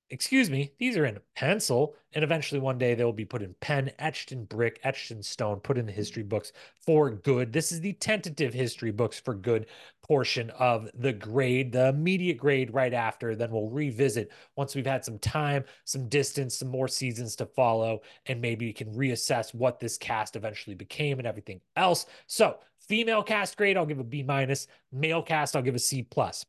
[0.08, 3.54] excuse me, these are in pencil, and eventually one day they will be put in
[3.60, 6.52] pen, etched in brick, etched in stone, put in the history books
[6.84, 7.52] for good.
[7.52, 9.66] This is the tentative history books for good
[10.02, 13.34] portion of the grade, the immediate grade right after.
[13.34, 18.00] Then we'll revisit once we've had some time, some distance, some more seasons to follow,
[18.26, 22.06] and maybe we can reassess what this cast eventually became and everything else.
[22.26, 22.58] So,
[22.89, 24.66] female cast grade, I'll give a B minus.
[24.93, 26.45] Male cast, I'll give a C plus.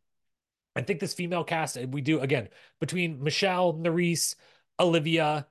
[0.75, 4.35] I think this female cast, we do again between Michelle, Nurys,
[4.79, 5.47] Olivia,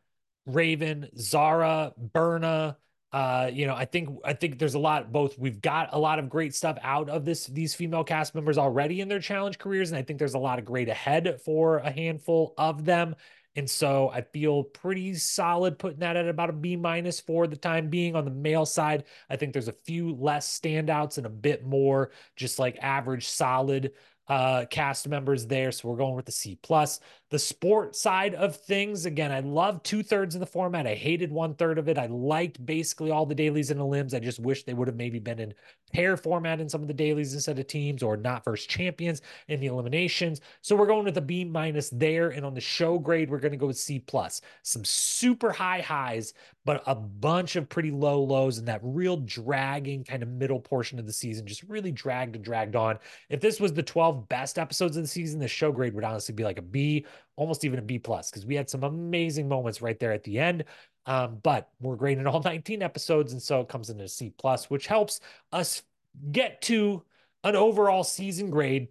[0.47, 2.77] Raven, Zara, Berna.
[3.13, 5.13] Uh, you know, I think I think there's a lot.
[5.13, 8.59] Both we've got a lot of great stuff out of this these female cast members
[8.59, 11.79] already in their challenge careers, and I think there's a lot of great ahead for
[11.79, 13.17] a handful of them.
[13.57, 17.57] And so I feel pretty solid putting that at about a B minus for the
[17.57, 18.15] time being.
[18.15, 22.11] On the male side, I think there's a few less standouts and a bit more
[22.37, 23.93] just like average solid
[24.29, 25.71] uh, cast members there.
[25.71, 27.01] So we're going with the C plus.
[27.31, 30.87] The sport side of things, again, I love two thirds of the format.
[30.87, 31.99] I hated one third of it.
[31.99, 34.15] I liked basically all the dailies and the limbs.
[34.15, 35.55] I just wish they would have maybe been in
[35.93, 39.61] pair format in some of the dailies instead of teams or not versus champions in
[39.61, 40.41] the eliminations.
[40.63, 42.31] So we're going with a B minus there.
[42.31, 44.41] And on the show grade, we're going to go with C plus.
[44.63, 46.35] Some super high highs,
[46.65, 50.99] but a bunch of pretty low lows and that real dragging kind of middle portion
[50.99, 52.99] of the season just really dragged and dragged on.
[53.29, 56.35] If this was the 12 best episodes of the season, the show grade would honestly
[56.35, 57.07] be like a B
[57.37, 60.39] almost even a B plus because we had some amazing moments right there at the
[60.39, 60.65] end.
[61.07, 64.69] Um, but we're grading all 19 episodes, and so it comes in a C plus,
[64.69, 65.21] which helps
[65.53, 65.83] us
[66.33, 67.03] get to
[67.45, 68.89] an overall season grade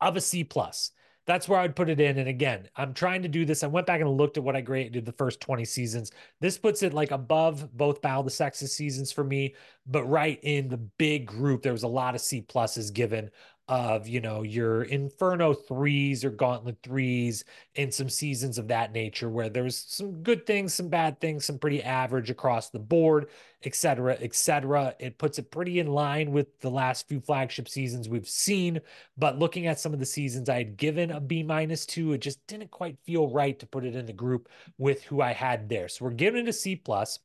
[0.00, 0.92] of a C plus.
[1.26, 2.16] That's where I'd put it in.
[2.16, 3.62] And again, I'm trying to do this.
[3.62, 6.10] I went back and looked at what I graded the first 20 seasons.
[6.40, 9.54] This puts it like above both Battle the Sexes seasons for me,
[9.86, 13.30] but right in the big group, there was a lot of C pluses given
[13.68, 17.44] of you know your inferno threes or gauntlet threes
[17.74, 21.58] in some seasons of that nature where there's some good things some bad things some
[21.58, 23.28] pretty average across the board
[23.64, 28.28] etc etc it puts it pretty in line with the last few flagship seasons we've
[28.28, 28.80] seen
[29.16, 32.18] but looking at some of the seasons i had given a b minus two it
[32.18, 34.48] just didn't quite feel right to put it in the group
[34.78, 35.88] with who i had there.
[35.88, 37.18] So we're giving it a c plus.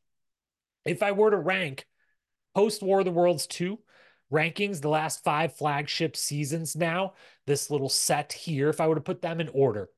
[0.86, 1.88] If i were to rank
[2.56, 3.80] post war of the worlds 2
[4.34, 7.14] rankings, the last five flagship seasons now,
[7.46, 9.90] this little set here, if I were to put them in order,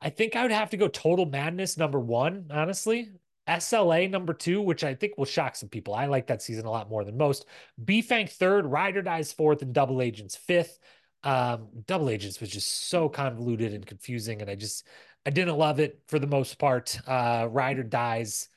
[0.00, 3.10] I think I would have to go Total Madness number one, honestly.
[3.48, 5.94] SLA number two, which I think will shock some people.
[5.94, 7.46] I like that season a lot more than most.
[7.82, 10.78] BFANC third, Ride or Dies fourth, and Double Agents fifth.
[11.24, 14.86] Um, Double Agents was just so convoluted and confusing, and I just
[15.24, 17.00] I didn't love it for the most part.
[17.06, 18.48] Uh, Ride or Dies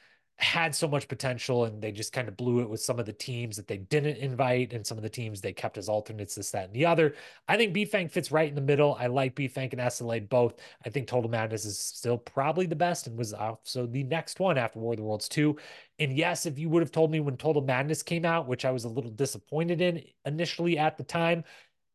[0.42, 3.14] had so much potential and they just kind of blew it with some of the
[3.14, 6.52] teams that they didn't invite and some of the teams they kept as alternates, this,
[6.52, 7.14] that, and the other.
[7.48, 8.98] I think BFANC fits right in the middle.
[9.00, 10.56] I like BFANC and SLA both.
[10.84, 14.58] I think Total Madness is still probably the best and was also the next one
[14.58, 15.56] after War of the Worlds 2.
[16.00, 18.72] And yes, if you would have told me when Total Madness came out, which I
[18.72, 21.44] was a little disappointed in initially at the time,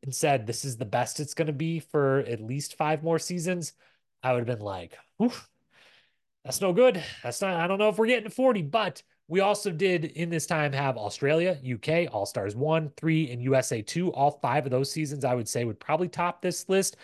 [0.03, 3.18] and said this is the best it's going to be for at least five more
[3.18, 3.72] seasons,
[4.22, 5.49] I would have been like, oof,
[6.47, 7.03] that's no good.
[7.24, 10.30] That's not, I don't know if we're getting to 40, but we also did in
[10.30, 14.12] this time have Australia, UK, All Stars 1, 3, and USA 2.
[14.12, 16.99] All five of those seasons, I would say, would probably top this list.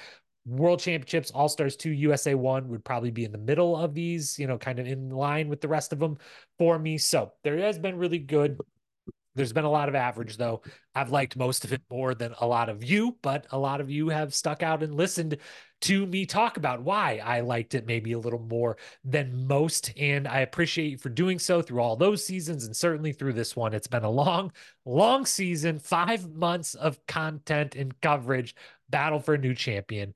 [0.46, 4.38] World Championships, All Stars 2, USA 1 would probably be in the middle of these,
[4.38, 6.18] you know, kind of in line with the rest of them
[6.56, 6.96] for me.
[6.96, 8.56] So there has been really good
[9.34, 10.62] there's been a lot of average, though.
[10.94, 13.90] I've liked most of it more than a lot of you, but a lot of
[13.90, 15.38] you have stuck out and listened
[15.82, 19.92] to me talk about why I liked it maybe a little more than most.
[19.96, 23.56] And I appreciate you for doing so through all those seasons and certainly through this
[23.56, 23.74] one.
[23.74, 24.52] It's been a long,
[24.84, 28.54] long season, five months of content and coverage,
[28.90, 30.14] battle for a new champion.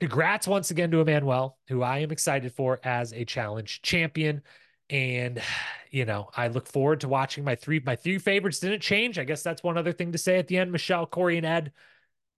[0.00, 4.42] Congrats once again to Emmanuel, who I am excited for as a challenge champion.
[4.90, 5.40] And
[5.90, 9.18] you know, I look forward to watching my three my three favorites didn't change.
[9.18, 10.72] I guess that's one other thing to say at the end.
[10.72, 11.72] Michelle, Corey, and Ed.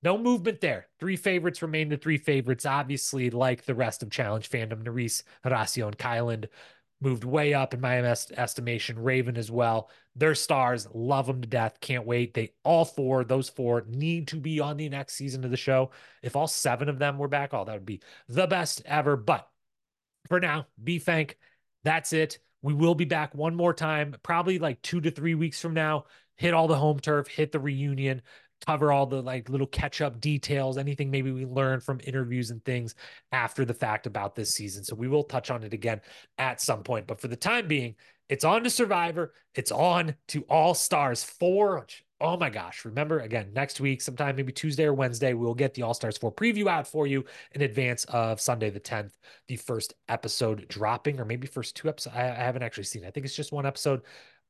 [0.05, 0.88] No movement there.
[0.98, 2.66] Three favorites remain the three favorites.
[2.66, 6.46] Obviously, like the rest of challenge fandom, Nurys, Horacio, and Kyland
[7.00, 8.98] moved way up in my estimation.
[8.98, 9.90] Raven as well.
[10.16, 10.88] They're stars.
[10.92, 11.78] Love them to death.
[11.80, 12.34] Can't wait.
[12.34, 15.90] They all four, those four need to be on the next season of the show.
[16.22, 19.16] If all seven of them were back, oh, that would be the best ever.
[19.16, 19.48] But
[20.28, 21.34] for now, be BFANC
[21.84, 22.38] that's it.
[22.62, 26.04] We will be back one more time, probably like two to three weeks from now.
[26.36, 28.22] Hit all the home turf, hit the reunion,
[28.66, 32.64] cover all the like little catch up details, anything maybe we learned from interviews and
[32.64, 32.94] things
[33.32, 34.84] after the fact about this season.
[34.84, 36.00] So we will touch on it again
[36.38, 37.06] at some point.
[37.06, 37.96] But for the time being,
[38.28, 39.34] it's on to Survivor.
[39.54, 42.84] It's on to All Stars 4, which Oh my gosh.
[42.84, 46.32] Remember, again, next week, sometime maybe Tuesday or Wednesday, we'll get the All Stars 4
[46.32, 49.10] preview out for you in advance of Sunday the 10th,
[49.48, 52.14] the first episode dropping, or maybe first two episodes.
[52.14, 53.04] I, I haven't actually seen.
[53.04, 54.02] I think it's just one episode.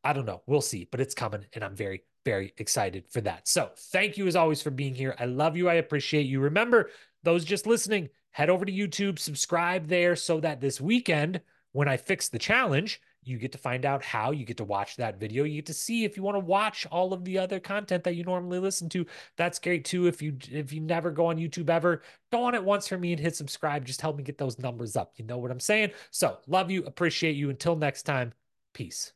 [0.05, 0.43] I don't know.
[0.47, 3.49] We'll see, but it's coming, and I'm very, very excited for that.
[3.49, 5.17] So thank you as always for being here.
[5.19, 5.71] I love you.
[5.71, 6.41] I appreciate you.
[6.41, 6.91] Remember,
[7.23, 11.41] those just listening, head over to YouTube, subscribe there so that this weekend,
[11.73, 14.97] when I fix the challenge, you get to find out how you get to watch
[14.97, 17.61] that video you get to see if you want to watch all of the other
[17.61, 19.07] content that you normally listen to.
[19.37, 22.65] That's great too if you if you never go on youtube ever go on it
[22.65, 23.85] once for me and hit subscribe.
[23.85, 25.13] Just help me get those numbers up.
[25.17, 25.93] You know what i'm saying?
[26.11, 27.51] So love you appreciate you.
[27.51, 28.33] Until next time
[28.75, 29.13] peace